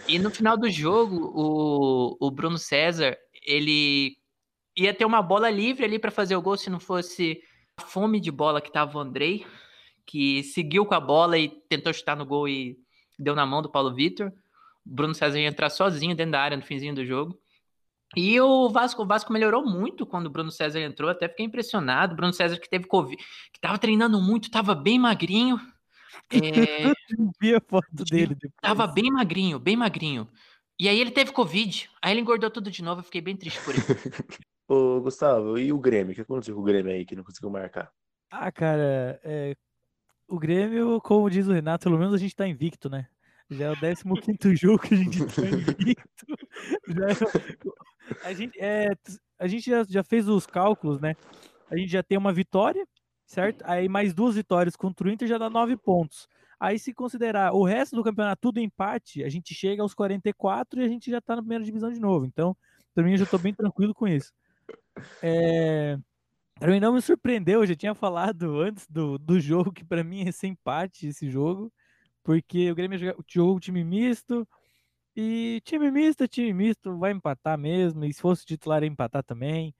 [0.08, 4.16] E no final do jogo, o, o Bruno César, ele
[4.76, 7.40] ia ter uma bola livre ali para fazer o gol se não fosse
[7.76, 9.46] a fome de bola que tava o Andrei,
[10.06, 12.76] que seguiu com a bola e tentou chutar no gol e
[13.18, 14.28] deu na mão do Paulo Vitor.
[14.84, 17.38] O Bruno César ia entrar sozinho dentro da área no finzinho do jogo.
[18.16, 22.12] E o Vasco, o Vasco melhorou muito quando o Bruno César entrou, até fiquei impressionado.
[22.12, 23.16] O Bruno César que teve Covid,
[23.52, 25.58] que tava treinando muito, tava bem magrinho.
[26.30, 26.94] É, Eu
[27.40, 28.54] vi a foto dele depois.
[28.62, 30.28] tava bem magrinho, bem magrinho.
[30.78, 33.60] E aí ele teve Covid, aí ele engordou tudo de novo, eu fiquei bem triste
[33.62, 33.82] por ele.
[34.66, 36.12] Ô, Gustavo, e o Grêmio?
[36.12, 37.90] O que aconteceu com o Grêmio aí que não conseguiu marcar?
[38.30, 39.54] Ah, cara, é,
[40.28, 43.06] O Grêmio, como diz o Renato, pelo menos a gente tá invicto, né?
[43.50, 46.26] Já é o 15 jogo que a gente tá invicto.
[46.88, 47.74] Já é-
[48.22, 48.90] a gente, é,
[49.38, 51.14] a gente já, já fez os cálculos, né?
[51.70, 52.86] A gente já tem uma vitória,
[53.26, 53.62] certo?
[53.66, 56.28] Aí mais duas vitórias contra o Inter já dá nove pontos.
[56.60, 60.84] Aí, se considerar o resto do campeonato tudo empate, a gente chega aos 44 e
[60.84, 62.24] a gente já tá na primeira divisão de novo.
[62.24, 62.56] Então,
[62.94, 64.32] pra mim, eu já tô bem tranquilo com isso.
[65.22, 65.98] É...
[66.58, 67.60] Pra mim, não me surpreendeu.
[67.60, 71.28] Eu já tinha falado antes do, do jogo que pra mim é sem empate esse
[71.28, 71.72] jogo,
[72.22, 74.46] porque o Grêmio jogou time misto.
[75.16, 78.04] E time misto, é time misto, vai empatar mesmo.
[78.04, 79.74] E se fosse titular, ia empatar também.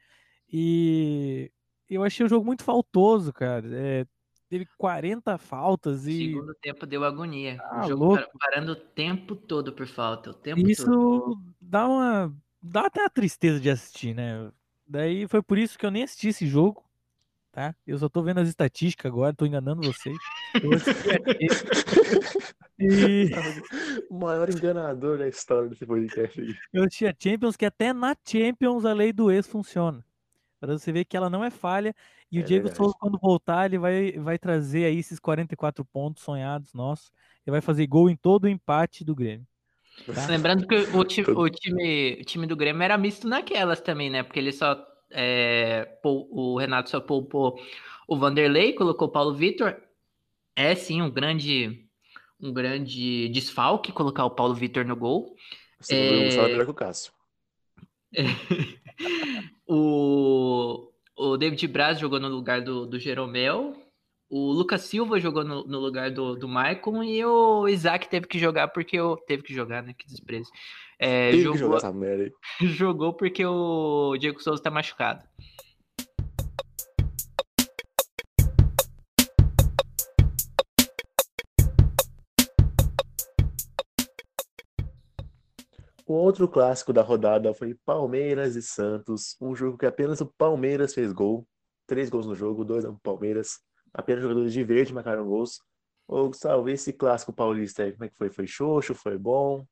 [0.48, 1.50] E
[1.88, 3.66] eu achei o jogo muito faltoso, cara.
[3.72, 4.06] É,
[4.48, 7.58] teve 40 faltas e Segundo tempo deu agonia.
[7.62, 8.22] Ah, o jogo louco.
[8.22, 10.30] par- parando o tempo todo por falta.
[10.30, 11.36] O tempo isso todo.
[11.60, 12.36] dá uma.
[12.62, 14.52] dá até a tristeza de assistir, né?
[14.86, 16.84] Daí foi por isso que eu nem assisti esse jogo,
[17.50, 17.74] tá?
[17.86, 20.16] Eu só tô vendo as estatísticas agora, tô enganando vocês.
[22.78, 23.30] E
[24.10, 26.54] O maior enganador da história desse podcast aí.
[26.72, 30.04] eu assisti a Champions, que até na Champions a lei do ex funciona.
[30.58, 31.94] Pra você ver que ela não é falha.
[32.32, 32.74] E É o Diego.
[32.74, 37.12] Souza, quando voltar, ele vai, vai trazer aí esses 44 pontos sonhados nossos.
[37.46, 39.46] Ele vai fazer gol em todo o empate do Grêmio.
[40.14, 40.26] Tá?
[40.26, 44.22] Lembrando que o, ti- o time, o time do Grêmio era misto naquelas também, né?
[44.22, 44.76] Porque ele só.
[45.10, 47.58] é, o Renato só poupou
[48.08, 49.76] o Vanderlei, colocou o Paulo Vitor.
[50.56, 51.86] É sim um grande.
[52.40, 55.34] Um grande desfalque colocar o Paulo Vitor no gol.
[56.24, 57.12] Gustavo é melhor que o Cássio.
[59.66, 63.74] O, o David Braz jogou no lugar do, do Jeromel.
[64.36, 68.36] O Lucas Silva jogou no, no lugar do, do Maicon e o Isaac teve que
[68.36, 69.16] jogar porque o.
[69.16, 69.94] Teve que jogar, né?
[69.96, 70.50] Que desprezo.
[70.98, 72.32] É, Tem que jogou, jogar essa merda aí.
[72.66, 75.24] jogou porque o Diego Souza tá machucado.
[86.04, 90.92] O outro clássico da rodada foi Palmeiras e Santos, um jogo que apenas o Palmeiras
[90.92, 91.46] fez gol.
[91.86, 93.60] Três gols no jogo, dois no Palmeiras.
[93.94, 95.62] Apenas jogadores de verde marcaram gols.
[96.06, 98.28] Ô, Gustavo, esse clássico paulista aí, como é que foi?
[98.28, 98.94] Foi xoxo?
[98.94, 99.64] Foi bom?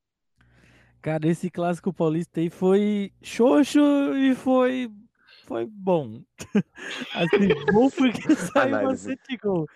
[1.03, 3.81] Cara, esse clássico paulista aí foi xoxo
[4.17, 4.89] e foi
[5.45, 6.23] foi bom.
[7.15, 9.67] Assim, bom porque saiu bastante gol.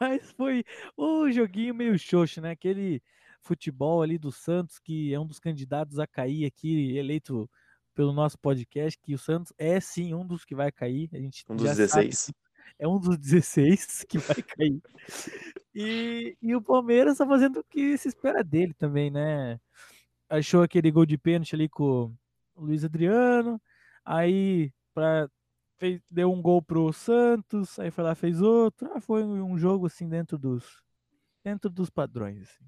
[0.00, 0.64] Mas foi
[0.96, 2.52] o joguinho meio xoxo, né?
[2.52, 3.02] Aquele
[3.40, 7.50] futebol ali do Santos, que é um dos candidatos a cair aqui, eleito
[7.94, 11.08] pelo nosso podcast, que o Santos é sim um dos que vai cair.
[11.12, 12.32] A gente Um dos já sabe 16.
[12.78, 14.80] É um dos 16 que vai cair.
[15.74, 19.60] E, e o Palmeiras tá fazendo o que se espera dele também, né?
[20.28, 22.14] Achou aquele gol de pênalti ali com
[22.54, 23.60] o Luiz Adriano,
[24.04, 25.28] aí pra,
[25.78, 28.90] fez, deu um gol pro Santos, aí foi lá fez outro.
[28.94, 30.82] Ah, foi um jogo assim dentro dos
[31.44, 32.42] dentro dos padrões.
[32.42, 32.64] assim.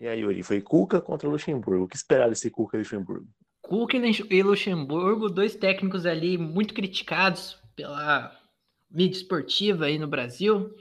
[0.00, 1.84] E aí, Yuri, foi Cuca contra Luxemburgo.
[1.84, 3.28] O que esperar desse Cuca e Luxemburgo?
[3.62, 8.34] Cook e Luxemburgo, dois técnicos ali muito criticados pela
[8.90, 10.74] mídia esportiva aí no Brasil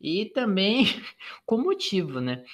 [0.00, 0.86] e também
[1.46, 2.44] com motivo, né?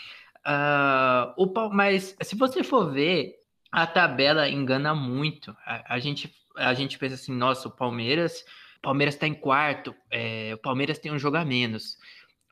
[0.45, 3.37] Ah, o, mas se você for ver,
[3.71, 5.55] a tabela engana muito.
[5.65, 8.45] A, a gente, a gente pensa assim, nossa, o Palmeiras,
[8.79, 11.97] o Palmeiras está em quarto, é, o Palmeiras tem um jogo a menos.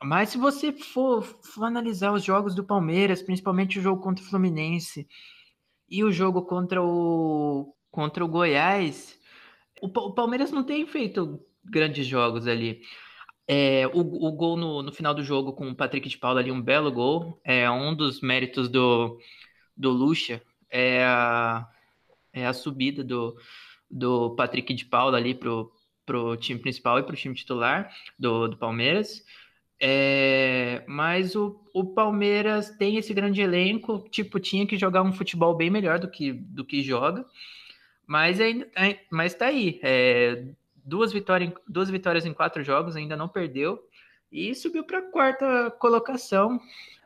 [0.01, 4.27] Mas se você for, for analisar os jogos do Palmeiras, principalmente o jogo contra o
[4.27, 5.07] Fluminense,
[5.89, 9.17] e o jogo contra o contra o Goiás,
[9.81, 12.81] o, o Palmeiras não tem feito grandes jogos ali.
[13.47, 16.51] É, o, o gol no, no final do jogo com o Patrick de Paula ali,
[16.51, 17.39] um belo gol.
[17.43, 19.19] É um dos méritos do,
[19.77, 21.67] do Lucha, é a,
[22.33, 23.37] é a subida do,
[23.89, 25.71] do Patrick de Paula ali pro,
[26.05, 29.23] pro time principal e pro time titular do, do Palmeiras.
[29.81, 35.55] É, mas o, o Palmeiras tem esse grande elenco, tipo, tinha que jogar um futebol
[35.55, 37.25] bem melhor do que, do que joga,
[38.07, 39.79] mas ainda ai- mas tá aí.
[39.83, 40.45] é,
[40.87, 43.79] duas, vitórias, em- duas vitórias em quatro jogos, ainda não perdeu,
[44.31, 46.59] e subiu para quarta colocação.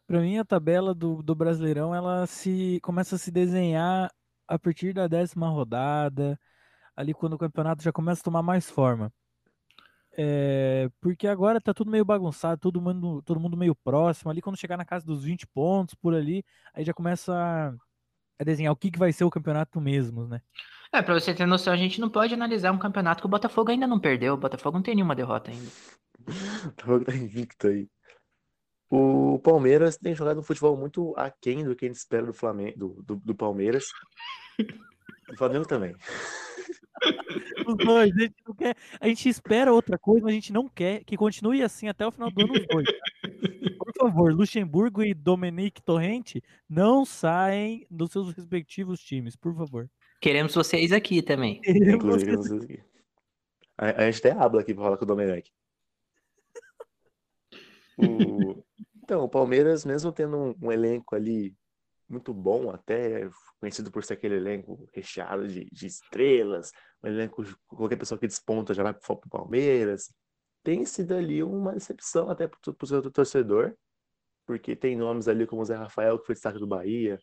[0.05, 4.11] Pra mim, a tabela do, do Brasileirão, ela se começa a se desenhar
[4.47, 6.39] a partir da décima rodada,
[6.95, 9.11] ali quando o campeonato já começa a tomar mais forma.
[10.17, 14.29] É, porque agora tá tudo meio bagunçado, todo mundo, todo mundo meio próximo.
[14.29, 17.69] Ali quando chegar na casa dos 20 pontos por ali, aí já começa a,
[18.39, 20.41] a desenhar o que, que vai ser o campeonato mesmo, né?
[20.93, 23.71] É, para você ter noção, a gente não pode analisar um campeonato que o Botafogo
[23.71, 24.33] ainda não perdeu.
[24.33, 25.71] O Botafogo não tem nenhuma derrota ainda.
[26.83, 27.87] O jogo tá invicto aí.
[28.89, 32.77] O Palmeiras tem jogado um futebol muito aquém do que a gente espera do Flamengo,
[32.77, 33.85] do, do, do Palmeiras.
[35.27, 35.95] Do Flamengo também.
[37.67, 38.75] Os dois, a gente não quer.
[38.99, 42.11] A gente espera outra coisa, mas a gente não quer que continue assim até o
[42.11, 42.87] final do ano dois.
[43.77, 49.89] Por favor, Luxemburgo e Dominique Torrente não saem dos seus respectivos times, por favor.
[50.21, 51.59] Queremos vocês aqui também.
[51.61, 52.83] Queremos Inclusive, vocês- vocês aqui.
[53.77, 55.51] A, a gente até habla aqui pra falar com o Domenech.
[57.97, 58.63] O-
[59.03, 61.53] Então, o Palmeiras, mesmo tendo um, um elenco ali
[62.07, 63.27] muito bom, até
[63.59, 66.71] conhecido por ser aquele elenco recheado de, de estrelas,
[67.03, 70.13] um elenco, de- qualquer pessoa que desponta já vai pro, pro Palmeiras,
[70.63, 73.73] tem sido ali uma decepção até pro, pro seu torcedor,
[74.45, 77.19] porque tem nomes ali como o Zé Rafael, que foi destaque do Bahia,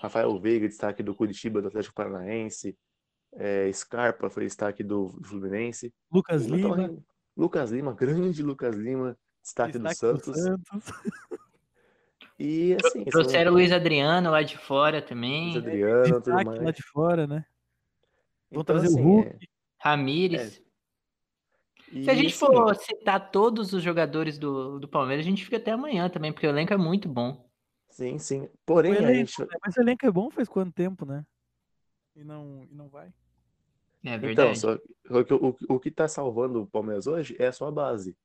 [0.00, 2.76] Rafael Veiga, destaque do Curitiba, do Atlético Paranaense,
[3.34, 5.92] é, Scarpa foi destaque do Fluminense.
[6.12, 7.04] Lucas Então, Lima, hein,
[7.36, 10.42] Lucas Lima, grande Lucas Lima, destaque, do destaque do Santos.
[10.42, 10.92] Santos.
[12.38, 15.56] E assim, Trouxeram o Luiz Adriano lá de fora Luiz também.
[15.56, 16.76] Adriano, tudo Destaque lá mais.
[16.76, 17.44] de fora, né?
[18.50, 19.48] Vão Então, trazer o assim, Hulk.
[19.78, 20.62] Ramires.
[21.92, 25.44] é, Se a gente assim, for citar todos os jogadores do, do Palmeiras, a gente
[25.44, 27.48] fica até amanhã também, porque o elenco é muito bom.
[27.94, 28.42] Sim, sim.
[28.42, 29.40] O Porém, a elenco, gente.
[29.40, 29.56] né?
[29.64, 31.24] Mas o elenco é bom faz quanto tempo, né?
[32.16, 33.12] E não, e não vai.
[34.02, 34.58] É Então, verdade.
[34.58, 34.76] só,
[35.06, 38.16] só o, o que tá salvando o Palmeiras hoje é a sua base.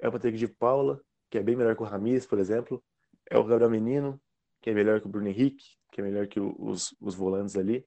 [0.00, 2.82] É o Patrick de Paula, que é bem melhor que o Ramis, por exemplo.
[3.30, 4.18] É o Gabriel Menino,
[4.62, 7.54] que é melhor que o Bruno Henrique, que é melhor que o- os, os volantes
[7.54, 7.86] ali.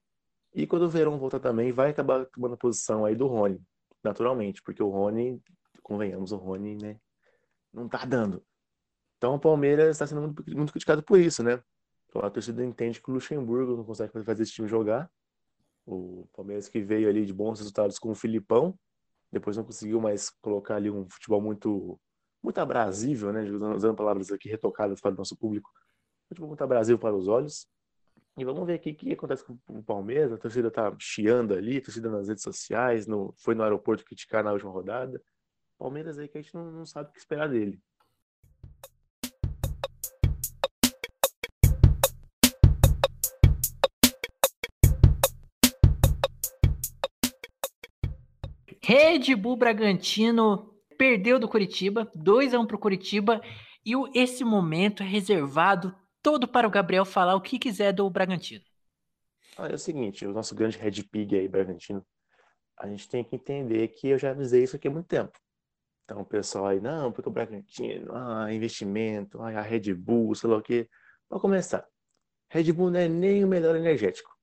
[0.53, 3.59] E quando o Verão voltar também, vai acabar tomando a posição aí do Rony,
[4.03, 5.41] naturalmente, porque o Rony,
[5.81, 6.99] convenhamos, o Rony, né,
[7.73, 8.45] não tá dando.
[9.21, 11.61] Então o Palmeiras está sendo muito, muito criticado por isso, né?
[12.09, 15.11] Então, a torcida entende que o Luxemburgo não consegue fazer esse time jogar.
[15.85, 18.75] O Palmeiras que veio ali de bons resultados com o Filipão,
[19.31, 21.99] depois não conseguiu mais colocar ali um futebol muito
[22.41, 23.43] muito abrasível, né?
[23.43, 25.69] Usando, palavras aqui retocadas para o nosso público.
[26.27, 27.67] Futebol muito abrasivo para os olhos.
[28.39, 30.33] E vamos ver aqui o que acontece com o Palmeiras.
[30.33, 34.43] A torcida tá chiando ali, a torcida nas redes sociais, no, foi no aeroporto criticar
[34.43, 35.21] na última rodada.
[35.77, 37.79] Palmeiras aí que a gente não, não sabe o que esperar dele.
[48.91, 53.41] Red Bull Bragantino perdeu do Curitiba, 2 a 1 pro Curitiba,
[53.85, 58.09] e o- esse momento é reservado todo para o Gabriel falar o que quiser do
[58.09, 58.65] Bragantino.
[59.57, 62.05] Ah, é o seguinte, o nosso grande Red Pig aí, Bragantino,
[62.77, 65.39] a gente tem que entender que eu já avisei isso aqui há muito tempo.
[66.03, 70.49] Então, o pessoal aí, não, porque o Bragantino, ah, investimento, ah, a Red Bull, sei
[70.49, 70.89] lá o quê.
[71.29, 71.87] Para começar,
[72.49, 74.35] Red Bull não é nem o melhor energético.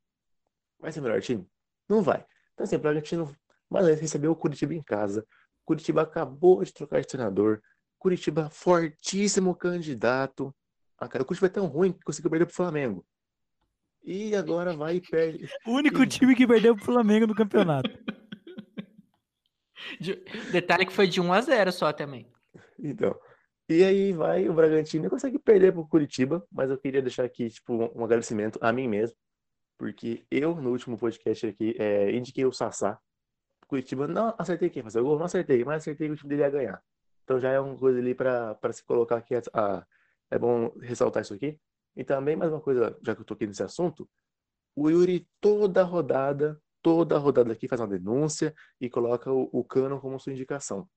[0.81, 1.47] Vai ser o melhor time?
[1.87, 2.25] Não vai.
[2.55, 3.37] Então, assim, o Bragantino,
[3.71, 5.27] mas recebeu o Curitiba em casa.
[5.65, 7.61] Curitiba acabou de trocar de treinador.
[7.99, 10.55] Curitiba, fortíssimo candidato.
[10.99, 13.05] Ah, cara, o Curitiba é tão ruim que conseguiu perder pro Flamengo.
[14.03, 15.49] E agora vai e perde.
[15.67, 17.91] O único time que perdeu pro Flamengo no campeonato.
[20.01, 22.31] De- Detalhe que foi de 1 a 0 só também.
[22.79, 23.19] Então,
[23.69, 27.49] e aí vai o Bragantino e consegue perder pro Curitiba, mas eu queria deixar aqui,
[27.51, 29.17] tipo, um, um agradecimento a mim mesmo,
[29.77, 32.99] porque eu, no último podcast aqui, é, indiquei o Sassá.
[33.69, 36.43] Curitiba, não acertei quem fazer o gol, não acertei, mas acertei que o time dele
[36.43, 36.83] ia ganhar.
[37.25, 39.87] Então já é uma coisa ali para se colocar aqui, a-
[40.31, 41.61] é bom ressaltar isso aqui.
[41.97, 44.09] E também, mais uma coisa, já que eu toquei nesse assunto,
[44.75, 50.01] o Yuri toda rodada, toda rodada aqui faz uma denúncia e coloca o, o Cano
[50.01, 50.89] como sua indicação.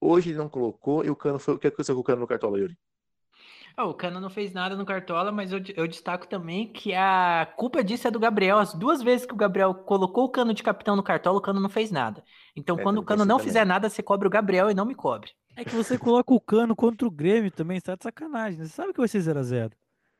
[0.00, 1.54] Hoje ele não colocou e o Cano foi.
[1.54, 2.78] O que aconteceu com o Cano no Cartola, Yuri?
[3.76, 7.46] Ah, o Cano não fez nada no Cartola, mas eu, eu destaco também que a
[7.56, 8.58] culpa disso é do Gabriel.
[8.58, 11.60] As duas vezes que o Gabriel colocou o Cano de capitão no Cartola, o Cano
[11.60, 12.22] não fez nada.
[12.54, 13.46] Então, É, quando o Cano não também.
[13.48, 15.30] fizer nada, você cobre o Gabriel e não me cobre.
[15.56, 18.58] É que você coloca o cano contra o Grêmio também, você tá de sacanagem.
[18.58, 18.64] né?
[18.66, 19.72] Você sabe que vai ser 0x0.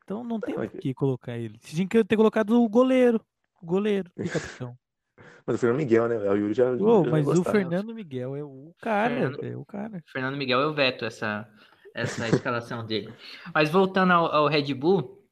[0.03, 1.57] Então não tem Não, é por que- que colocar ele.
[1.61, 3.19] Você tinha que ter colocado o goleiro.
[3.61, 4.75] O goleiro e capitão.
[5.45, 6.17] Mas o Fernando Miguel, né?
[6.17, 6.65] O Yuri já.
[6.75, 7.51] Já mas o gostava.
[7.57, 9.09] Fernando Miguel é o cara.
[9.13, 10.03] Fernando- É o cara.
[10.11, 11.47] Fernando Miguel, eu veto essa,
[11.93, 13.13] essa escalação dele.
[13.53, 15.23] Mas voltando ao, ao Red Bull,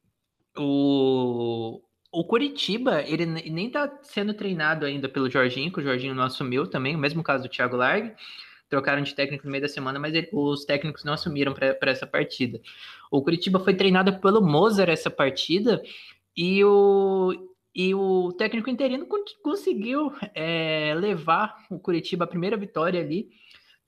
[0.56, 1.80] o,
[2.12, 6.24] o Curitiba, ele ne- nem tá sendo treinado ainda pelo Jorginho, que o Jorginho não
[6.24, 8.12] assumiu também, o mesmo caso do Thiago Largue.
[8.68, 12.06] Trocaram de técnico no meio da semana, mas ele- os técnicos não assumiram para essa
[12.06, 12.60] partida.
[13.10, 15.82] O Curitiba foi treinado pelo Mozart essa partida
[16.36, 17.32] e o,
[17.74, 23.28] e o técnico interino con- conseguiu é, levar o Curitiba à primeira vitória ali.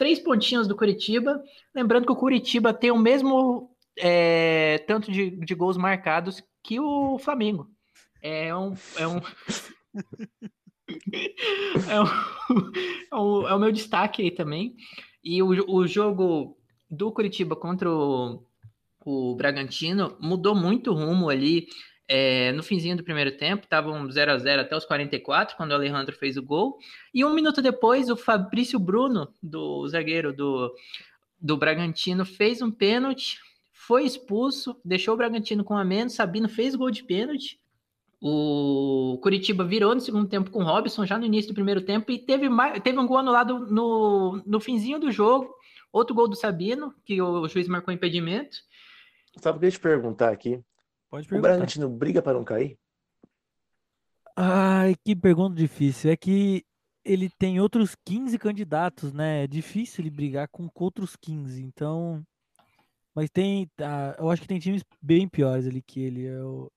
[0.02, 1.40] Três pontinhos do Curitiba.
[1.72, 7.20] Lembrando que o Curitiba tem o mesmo é, tanto de, de gols marcados que o
[7.20, 7.70] Flamengo.
[8.20, 8.74] É um.
[8.96, 9.20] É um...
[11.88, 12.72] é, um-
[13.12, 14.74] é o- é o meu destaque aí também.
[15.22, 16.58] E o, o jogo
[16.90, 18.44] do Curitiba contra o,
[19.06, 21.68] o Bragantino mudou muito o rumo ali.
[22.14, 25.74] É, no finzinho do primeiro tempo, estavam 0 a 0 até os 44, quando o
[25.74, 26.76] Alejandro fez o gol.
[27.14, 30.70] E um minuto depois, o Fabrício Bruno, do zagueiro do,
[31.40, 33.38] do Bragantino, fez um pênalti,
[33.72, 36.12] foi expulso, deixou o Bragantino com a menos.
[36.12, 37.58] Sabino fez gol de pênalti.
[38.20, 42.12] O Curitiba virou no segundo tempo com o Robson, já no início do primeiro tempo,
[42.12, 42.46] e teve,
[42.84, 45.50] teve um gol anulado no, no finzinho do jogo.
[45.90, 48.58] Outro gol do Sabino, que o, juiz marcou impedimento.
[49.38, 50.62] Sabe que eu te perguntar aqui?
[51.12, 51.48] Pode O perguntar.
[51.50, 52.78] Bragantino briga para não cair?
[54.34, 56.10] Ai, que pergunta difícil.
[56.10, 56.64] É que
[57.04, 59.44] ele tem outros 15 candidatos, né?
[59.44, 61.62] É difícil ele brigar com outros 15.
[61.62, 62.24] Então.
[63.14, 63.70] Mas tem.
[63.78, 66.24] ah, eu acho que tem times bem piores ali que ele.
[66.24, 66.72] É o,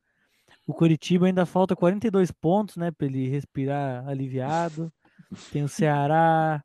[0.67, 2.91] o Coritiba ainda falta 42 pontos, né?
[2.91, 4.91] Pra ele respirar aliviado.
[5.49, 6.61] Tem o Ceará,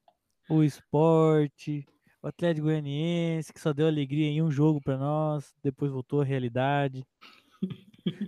[0.48, 1.68] o Sport,
[2.20, 6.24] o Atlético Goianiense, que só deu alegria em um jogo pra nós, depois voltou à
[6.24, 7.06] realidade.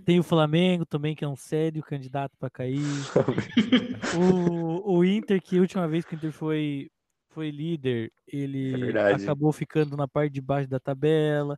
[0.05, 2.79] Tem o Flamengo também, que é um sério candidato pra cair.
[4.15, 6.89] O, o Inter, que a última vez que o Inter foi,
[7.29, 9.23] foi líder, É ele verdade.
[9.23, 11.57] acabou ficando na parte de baixo da tabela.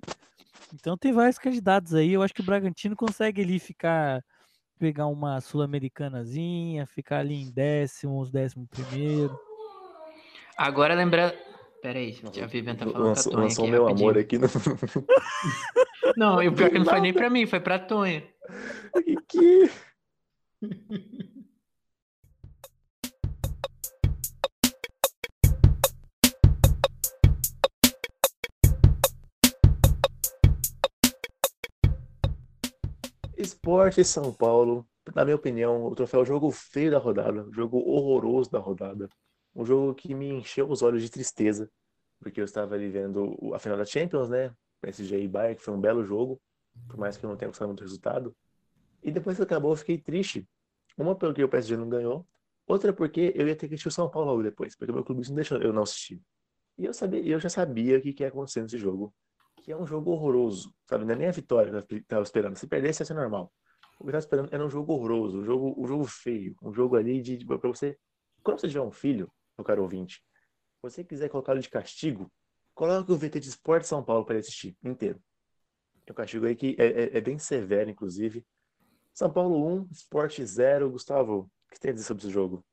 [0.73, 2.13] Então tem vários candidatos aí.
[2.13, 4.23] Eu acho que o Bragantino consegue ali ficar,
[4.80, 9.38] pegar uma sul-americanazinha, ficar ali em décimos, décimo primeiro.
[10.57, 11.36] Agora lembrando.
[11.86, 14.09] Pera aí, a Vivian tá falando Lançou, com a Tonha lançou aqui, meu rapidinho.
[14.09, 14.47] amor aqui no.
[16.17, 18.23] Não, e o pior é que não foi nem pra mim, foi pra Tonha.
[19.03, 19.69] que, que...
[33.38, 38.57] Esporte São Paulo, na minha opinião, o troféu jogo feio da rodada, jogo horroroso da
[38.57, 39.07] rodada.
[39.56, 41.72] Um jogo que me encheu os olhos de tristeza,
[42.20, 44.53] porque eu estava ali vendo a final da Champions, né?
[44.82, 46.41] PSG e Bayern, que foi um belo jogo,
[46.88, 48.36] por mais que eu não tenha gostado muito do resultado.
[49.01, 50.47] E depois que acabou, eu fiquei triste.
[50.97, 52.28] Uma porque o PSG não ganhou,
[52.68, 55.03] outra porque eu ia ter que assistir o São Paulo logo depois, porque o meu
[55.03, 56.22] clube não deixou eu não assistir.
[56.78, 59.14] E eu sabia, eu já sabia o que que ia acontecer nesse jogo,
[59.62, 61.06] que é um jogo horroroso, sabe?
[61.06, 62.56] Não é nem a vitória que eu estava esperando.
[62.58, 63.51] Se perdesse ia ser normal.
[63.99, 66.74] O que eu estava esperando era um jogo horroroso, um jogo, um jogo feio, um
[66.74, 67.97] jogo ali de, de para você.
[68.43, 70.22] Quando você tiver um filho, meu caro ouvinte,
[70.82, 72.32] você quiser colocá-lo de castigo,
[72.74, 75.20] coloque o VT de Esporte São Paulo para ele assistir inteiro.
[76.06, 78.45] É um castigo aí que é, é- é bem severo, inclusive.
[79.14, 80.91] São Paulo 1, Sport 0.
[80.91, 82.64] Gustavo, o que tem a dizer sobre esse jogo?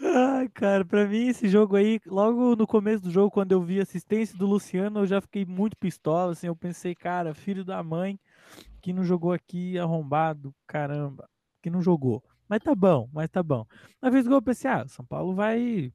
[0.00, 3.80] Ai, cara, pra mim esse jogo aí, logo no começo do jogo, quando eu vi
[3.80, 8.18] assistência do Luciano, eu já fiquei muito pistola, assim, eu pensei, cara, filho da mãe,
[8.82, 11.28] que não jogou aqui, arrombado, caramba,
[11.62, 12.22] que não jogou.
[12.48, 13.66] Mas tá bom, mas tá bom.
[14.00, 15.92] Na vez do gol eu pensei, ah, São Paulo vai,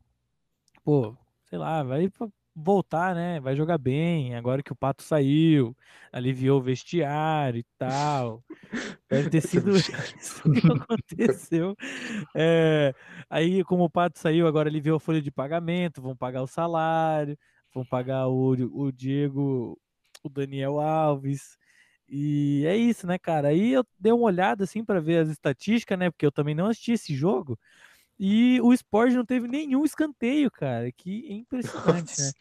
[0.83, 2.09] pô, sei lá, vai
[2.55, 5.75] voltar, né, vai jogar bem, agora que o Pato saiu,
[6.11, 8.43] aliviou o vestiário e tal.
[9.09, 9.71] Deve ter sido
[10.19, 11.75] isso que aconteceu.
[12.35, 12.93] É,
[13.29, 16.47] aí, como o Pato saiu, agora ele viu a folha de pagamento, vão pagar o
[16.47, 17.37] salário,
[17.73, 19.79] vão pagar o, o Diego,
[20.23, 21.57] o Daniel Alves.
[22.13, 23.47] E é isso, né, cara?
[23.47, 26.11] Aí eu dei uma olhada assim para ver as estatísticas, né?
[26.11, 27.57] Porque eu também não assisti esse jogo.
[28.19, 30.91] E o Sport não teve nenhum escanteio, cara.
[30.91, 32.31] Que impressionante, né?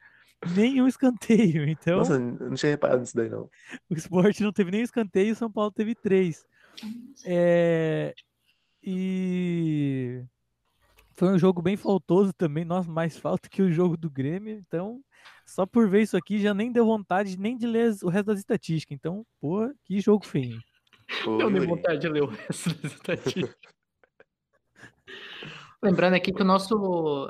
[0.57, 1.63] Nenhum escanteio.
[1.71, 3.49] Então, Nossa, não tinha reparado nisso daí, não.
[3.89, 6.45] o Sport não teve nem escanteio e o São Paulo teve três.
[7.25, 8.13] É,
[8.83, 10.25] e
[11.21, 12.65] foi um jogo bem faltoso também.
[12.65, 14.57] Nossa, mais falta que o jogo do Grêmio.
[14.57, 15.01] Então,
[15.47, 18.39] só por ver isso aqui já nem deu vontade nem de ler o resto das
[18.39, 18.97] estatísticas.
[18.97, 20.59] Então, pô, que jogo feio.
[21.27, 23.55] Eu dei vontade de ler o resto das estatísticas.
[25.83, 26.75] Lembrando aqui que o nosso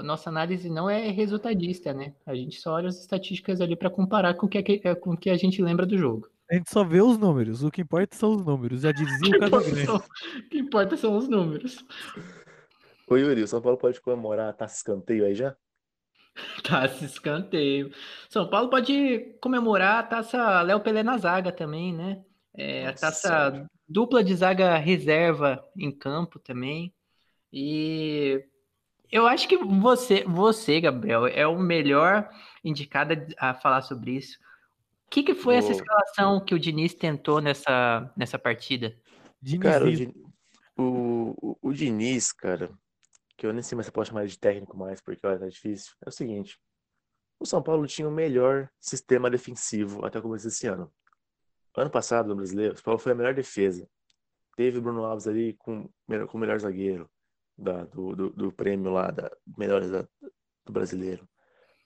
[0.03, 2.15] nossa análise não é resultadista, né?
[2.27, 5.11] A gente só olha as estatísticas ali para comparar com o que, a- que- com
[5.13, 6.29] o que a gente lembra do jogo.
[6.51, 7.63] A gente só vê os números.
[7.63, 8.81] O que importa são os números.
[8.83, 9.89] Já dizia o Casagrande.
[9.91, 11.85] O que importa são os números.
[13.11, 15.57] Ô, Yuri, o São Paulo pode comemorar a taça escanteio aí já?
[16.63, 17.93] Taça Tá, escanteio.
[18.29, 22.23] São Paulo pode comemorar a taça Léo Pelé na zaga também, né?
[22.55, 26.95] É, a taça dupla de zaga reserva em campo também.
[27.53, 28.45] E
[29.11, 32.31] eu acho que você, você, Gabriel, é o melhor
[32.63, 34.39] indicado a falar sobre isso.
[35.09, 38.97] O que, que foi essa escalação que o Diniz tentou nessa, nessa partida?
[39.61, 39.85] Cara,
[40.79, 42.71] o, o, o Diniz, cara,
[43.41, 45.95] que eu nem sei mais se pode chamar de técnico mais, porque olha, tá difícil.
[46.05, 46.61] É o seguinte:
[47.39, 50.93] o São Paulo tinha o melhor sistema defensivo até o começo desse ano.
[51.75, 53.89] Ano passado, no brasileiro, o São Paulo foi a melhor defesa.
[54.57, 55.89] Teve o Bruno Alves ali com,
[56.29, 57.11] com o melhor zagueiro
[57.57, 60.07] da, do, do, do prêmio lá, da melhores da-
[60.67, 61.27] do brasileiro.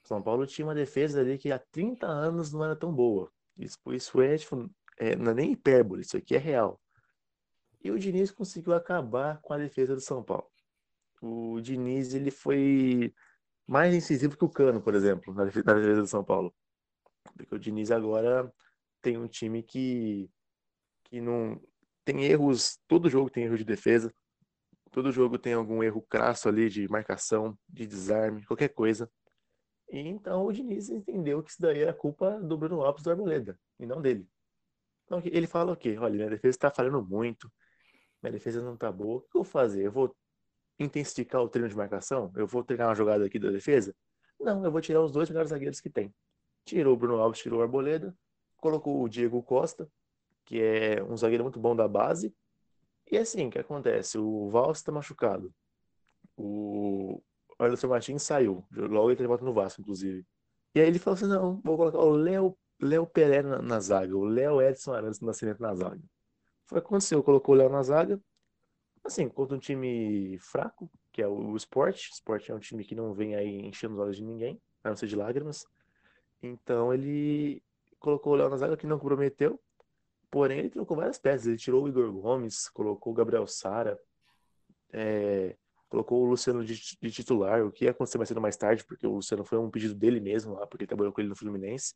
[0.03, 3.31] O São Paulo tinha uma defesa ali que há 30 anos não era tão boa.
[3.57, 6.81] Isso, isso é, tipo, é, não é nem hipérbole, isso aqui é real.
[7.81, 10.51] E o Diniz conseguiu acabar com a defesa do São Paulo.
[11.27, 13.13] O Diniz ele foi
[13.67, 16.53] mais incisivo que o Cano, por exemplo, na defe- na defesa do São Paulo.
[17.35, 18.51] Porque o Diniz agora
[19.01, 20.29] tem um time que,
[21.05, 21.61] que não
[22.05, 24.13] tem erros, todo jogo tem erro de defesa,
[24.91, 29.09] todo jogo tem algum erro crasso ali de marcação, de desarme, qualquer coisa.
[29.89, 33.59] E então o Diniz entendeu que isso daí era culpa do Bruno Lopes do Arboleda,
[33.79, 34.27] e não dele.
[35.05, 35.97] Então ele fala o quê?
[35.97, 37.51] Olha, minha defesa está falhando muito,
[38.21, 39.85] minha defesa não tá boa, o que eu vou fazer?
[39.85, 40.15] Eu vou
[40.79, 42.31] intensificar o treino de marcação?
[42.35, 43.95] Eu vou treinar uma jogada aqui da defesa?
[44.39, 46.13] Não, eu vou tirar os dois melhores zagueiros que tem.
[46.65, 48.15] Tirou o Bruno Alves, tirou o Arboleda,
[48.57, 49.89] colocou o Diego Costa,
[50.43, 52.33] que é um zagueiro muito bom da base.
[53.09, 54.17] E assim, o que acontece?
[54.17, 55.53] O Valls está machucado.
[56.35, 57.21] O
[57.59, 58.65] Anderson Martins saiu.
[58.71, 60.25] Logo ele volta no Vasco, inclusive.
[60.73, 64.15] E aí ele falou assim: não, vou colocar o Léo Léo Pereira na, na zaga,
[64.15, 66.01] o Léo Edson Arantes do Nascimento na zaga.
[66.65, 68.19] Foi o que aconteceu, colocou o Léo na zaga,
[69.07, 72.09] assim, contra um time fraco, que é o, Sport.
[72.09, 74.89] O Sport é um time que não vem aí enchendo os olhos de ninguém, a
[74.89, 75.65] não ser de lágrimas.
[76.41, 77.63] Então ele
[77.99, 79.59] colocou o Léo na zaga que não comprometeu,
[80.29, 81.47] porém ele trocou várias peças.
[81.47, 83.99] Ele tirou o Igor Gomes, colocou o Gabriel Sara,
[84.91, 85.55] é,
[85.89, 89.07] colocou o Luciano de, de titular, o que ia acontecer mais cedo mais tarde, porque
[89.07, 91.95] o Luciano foi um pedido dele mesmo lá, porque ele trabalhou com ele no Fluminense.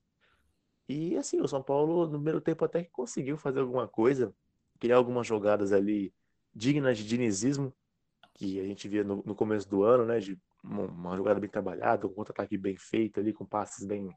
[0.87, 4.33] E assim, o São Paulo no primeiro tempo até que conseguiu fazer alguma coisa,
[4.79, 6.13] criar algumas jogadas ali
[6.59, 7.73] dignas de dinizismo,
[8.33, 10.19] que a gente via no, no começo do ano, né?
[10.19, 14.13] De uma, uma jogada bem trabalhada, um contra-ataque bem feito ali, com passes bem,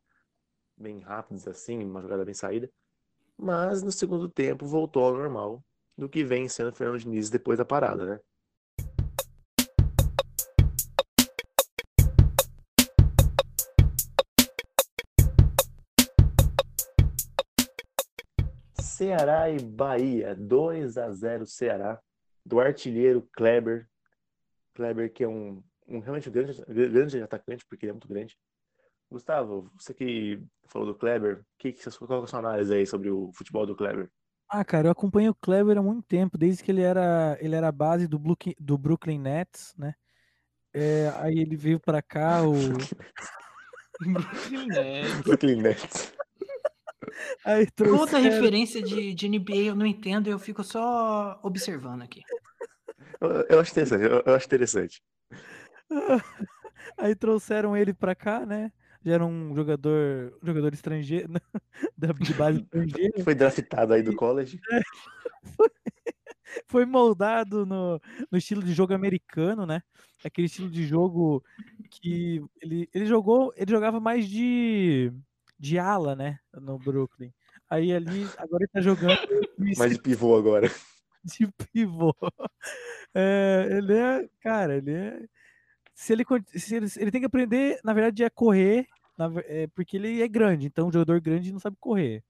[0.77, 2.69] bem rápidos assim, uma jogada bem saída.
[3.39, 5.65] Mas no segundo tempo voltou ao normal
[5.97, 8.21] do que vem sendo Fernando Diniz depois da parada, né?
[18.81, 22.01] Ceará e Bahia, 2 a 0 Ceará,
[22.45, 23.89] do artilheiro Kleber.
[24.75, 28.37] Kleber, que é um, um realmente grande, grande atacante, porque ele é muito grande.
[29.11, 33.11] Gustavo, você que falou do Kleber, que, que, qual é a sua análise aí sobre
[33.11, 34.11] o futebol do Kleber?
[34.49, 37.69] Ah, cara, eu acompanho o Kleber há muito tempo, desde que ele era, ele era
[37.69, 39.95] a base do, Blu- do Brooklyn Nets, né?
[40.75, 42.53] É, aí ele veio pra cá, o,
[44.01, 45.23] Brooklyn Nets.
[45.23, 46.13] Brooklyn Nets.
[47.45, 52.23] aí Toda trouxeram, referência de, de NBA eu não entendo, eu fico só observando aqui.
[53.21, 55.03] Eu, eu acho interessante, eu, eu acho interessante.
[56.99, 58.73] aí trouxeram ele pra cá, né?
[59.05, 61.41] Já era um jogador, jogador estrangeiro, né?
[62.21, 63.13] de base estrangeira.
[63.13, 64.61] Que foi draftado aí do college.
[66.69, 68.01] foi moldado no,
[68.31, 69.83] no estilo de jogo americano, né?
[70.25, 71.43] Aquele estilo de jogo
[71.91, 75.13] que ele, ele jogou, ele jogava mais de,
[75.63, 76.39] de ala, né?
[76.53, 77.33] No Brooklyn.
[77.71, 79.17] Aí ali, agora ele tá jogando
[79.79, 80.69] Mas de pivô agora.
[81.25, 82.13] de pivô.
[83.15, 85.23] É, ele é, cara, ele é.
[85.95, 88.87] Se ele, se ele, ele tem que aprender, na verdade, a correr,
[89.17, 92.25] na é, porque ele é grande, então o jogador grande não sabe correr.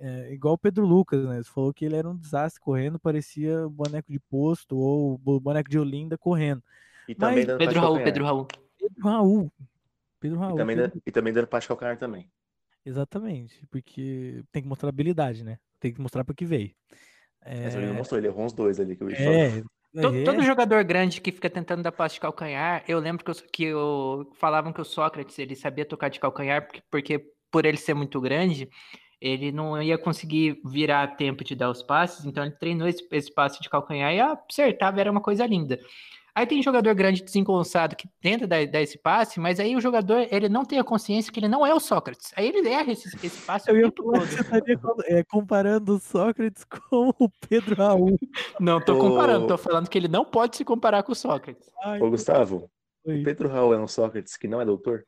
[0.00, 1.36] É, igual o Pedro Lucas, né?
[1.42, 5.70] Você falou que ele era um desastre correndo, parecia boneco de posto ou bo- boneco
[5.70, 6.62] de Olinda correndo.
[7.08, 7.98] E também Mas- dando Pedro Raul.
[8.04, 8.46] Pedro Raul.
[8.78, 9.52] Pedro Raul.
[10.20, 10.54] Pedro Raul.
[10.54, 12.28] E também, Pedro- dando, e também dando parte calcanhar também.
[12.88, 15.58] Exatamente, porque tem que mostrar habilidade, né?
[15.78, 16.74] Tem que mostrar para que veio.
[17.62, 19.62] Mas ele não É, mostrou, ele errou uns dois ali que eu é,
[19.94, 23.30] To- é, Todo jogador grande que fica tentando dar passe de calcanhar, eu lembro que,
[23.30, 27.66] eu, que eu- falavam que o Sócrates ele sabia tocar de calcanhar, porque, porque por
[27.66, 28.68] ele ser muito grande,
[29.20, 33.06] ele não ia conseguir virar a tempo de dar os passes, então ele treinou esse,
[33.10, 35.78] esse passe de calcanhar e acertava, era uma coisa linda.
[36.38, 40.24] Aí tem jogador grande desengonçado que tenta dar, dar esse passe, mas aí o jogador
[40.30, 42.30] ele não tem a consciência que ele não é o Sócrates.
[42.36, 45.98] Aí ele erra esse, esse passe Eu ia falar que você estaria é, comparando o
[45.98, 48.16] Sócrates com o Pedro Raul.
[48.60, 51.68] Não tô Ô- comparando, tô falando que ele não pode se comparar com o Sócrates.
[51.82, 52.70] Ai, Ô, Gustavo,
[53.04, 53.20] foi.
[53.20, 55.04] o Pedro Raul é um Sócrates que não é doutor?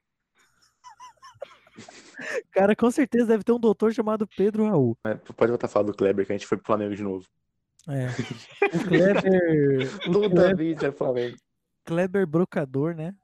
[2.51, 4.99] Cara, com certeza deve ter um doutor chamado Pedro Raul.
[5.05, 7.25] Mas Pode voltar a falar do Kleber, que a gente foi pro Flamengo de novo.
[7.89, 8.07] É.
[8.73, 11.37] O Kleber, o Toda Kleber, Flamengo.
[11.85, 13.15] Kleber Brocador, né?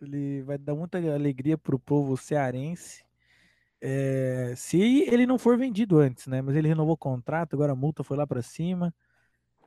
[0.00, 3.04] Ele vai dar muita alegria pro povo cearense.
[3.80, 6.40] É, se ele não for vendido antes, né?
[6.40, 8.94] Mas ele renovou o contrato, agora a multa foi lá pra cima.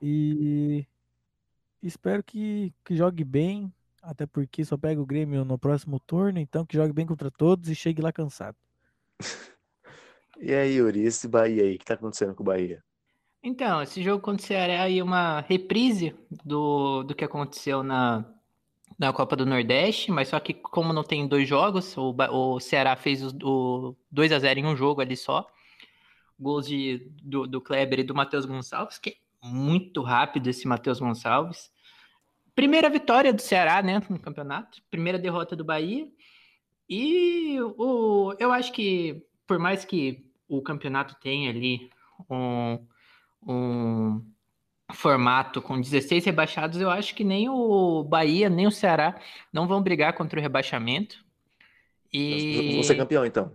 [0.02, 0.86] E
[1.82, 6.66] espero que, que jogue bem, até porque só pega o Grêmio no próximo turno, então
[6.66, 8.58] que jogue bem contra todos e chegue lá cansado.
[10.38, 12.84] E aí, Yuri, esse Bahia aí, o que tá acontecendo com o Bahia?
[13.48, 18.26] Então, esse jogo contra o Ceará aí é uma reprise do, do que aconteceu na,
[18.98, 22.96] na Copa do Nordeste, mas só que como não tem dois jogos, o, o Ceará
[22.96, 25.46] fez os- o 2 a 0 em um jogo ali só.
[26.40, 31.00] Gols de, do, do Kleber e do Matheus Gonçalves, que é muito rápido esse Matheus
[31.00, 31.72] Gonçalves.
[32.56, 34.82] Primeira vitória do Ceará, né, no campeonato.
[34.90, 36.08] Primeira derrota do Bahia.
[36.90, 41.92] E o, eu acho que, por mais que o campeonato tenha ali
[42.30, 42.80] um,
[43.46, 44.22] um
[44.94, 49.20] formato com 16 rebaixados, eu acho que nem o Bahia, nem o Ceará
[49.52, 51.24] não vão brigar contra o rebaixamento.
[52.12, 52.74] E...
[52.74, 53.52] Vão ser campeão, então.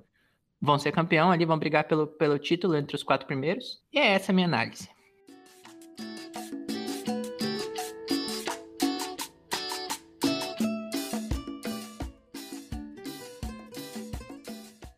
[0.61, 3.83] Vão ser campeão ali, vão brigar pelo, pelo título entre os quatro primeiros.
[3.93, 4.89] E é essa a minha análise.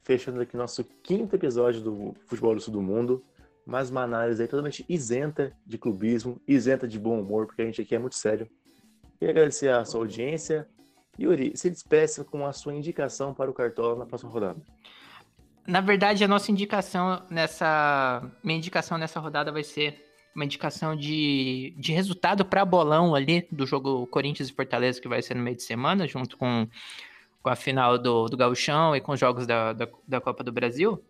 [0.02, 3.24] Fechando aqui nosso quinto episódio do Futebol do Sul do Mundo.
[3.64, 7.80] Mais uma análise aí totalmente isenta de clubismo, isenta de bom humor, porque a gente
[7.80, 8.48] aqui é muito sério.
[9.18, 10.68] Queria agradecer a sua audiência.
[11.18, 14.60] Yuri, se despeça com a sua indicação para o Cartola na próxima rodada.
[15.66, 18.28] Na verdade, a nossa indicação nessa.
[18.42, 20.04] Minha indicação nessa rodada vai ser
[20.34, 25.22] uma indicação de, de resultado para bolão ali do jogo Corinthians e Fortaleza, que vai
[25.22, 26.66] ser no meio de semana, junto com,
[27.42, 30.50] com a final do, do Gauchão e com os jogos da, da, da Copa do
[30.50, 31.02] Brasil.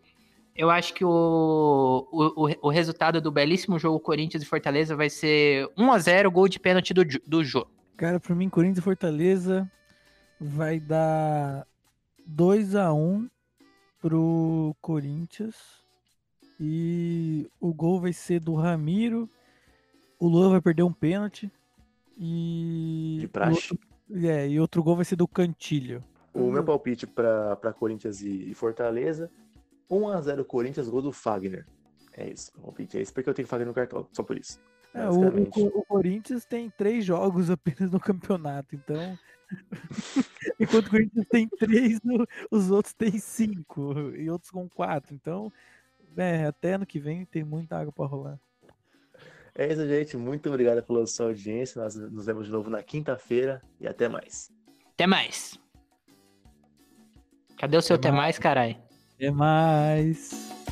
[0.55, 5.67] Eu acho que o, o, o resultado do belíssimo jogo Corinthians e Fortaleza vai ser
[5.75, 7.71] 1 a 0 gol de pênalti do, do jogo.
[7.97, 9.69] Cara, para mim, Corinthians e Fortaleza
[10.39, 11.65] vai dar
[12.27, 13.27] 2 a 1
[13.99, 15.55] pro Corinthians.
[16.59, 19.27] E o gol vai ser do Ramiro.
[20.19, 21.51] O Luan vai perder um pênalti.
[22.17, 23.17] E.
[23.21, 23.71] De praxe.
[23.71, 26.03] Outro, é, e outro gol vai ser do Cantilho.
[26.31, 29.31] O meu palpite para Corinthians e Fortaleza
[29.99, 31.65] 1x0 Corinthians, gol do Fagner.
[32.15, 34.59] É isso, o palpite é isso, porque eu tenho Fagner no cartão, só por isso.
[34.93, 39.17] É, o, o, o, Corinthians tem três jogos apenas no campeonato, então.
[40.59, 41.99] Enquanto o Corinthians tem três,
[42.51, 45.15] os outros têm cinco, e outros com quatro.
[45.15, 45.51] Então,
[46.15, 48.39] é, até ano que vem tem muita água para rolar.
[49.55, 50.17] É isso, gente.
[50.17, 51.81] Muito obrigado pela sua audiência.
[51.81, 54.51] Nós nos vemos de novo na quinta-feira e até mais.
[54.93, 55.59] Até mais.
[57.57, 58.82] Cadê o seu até, até mais, mais caralho?
[59.23, 60.62] Até mais.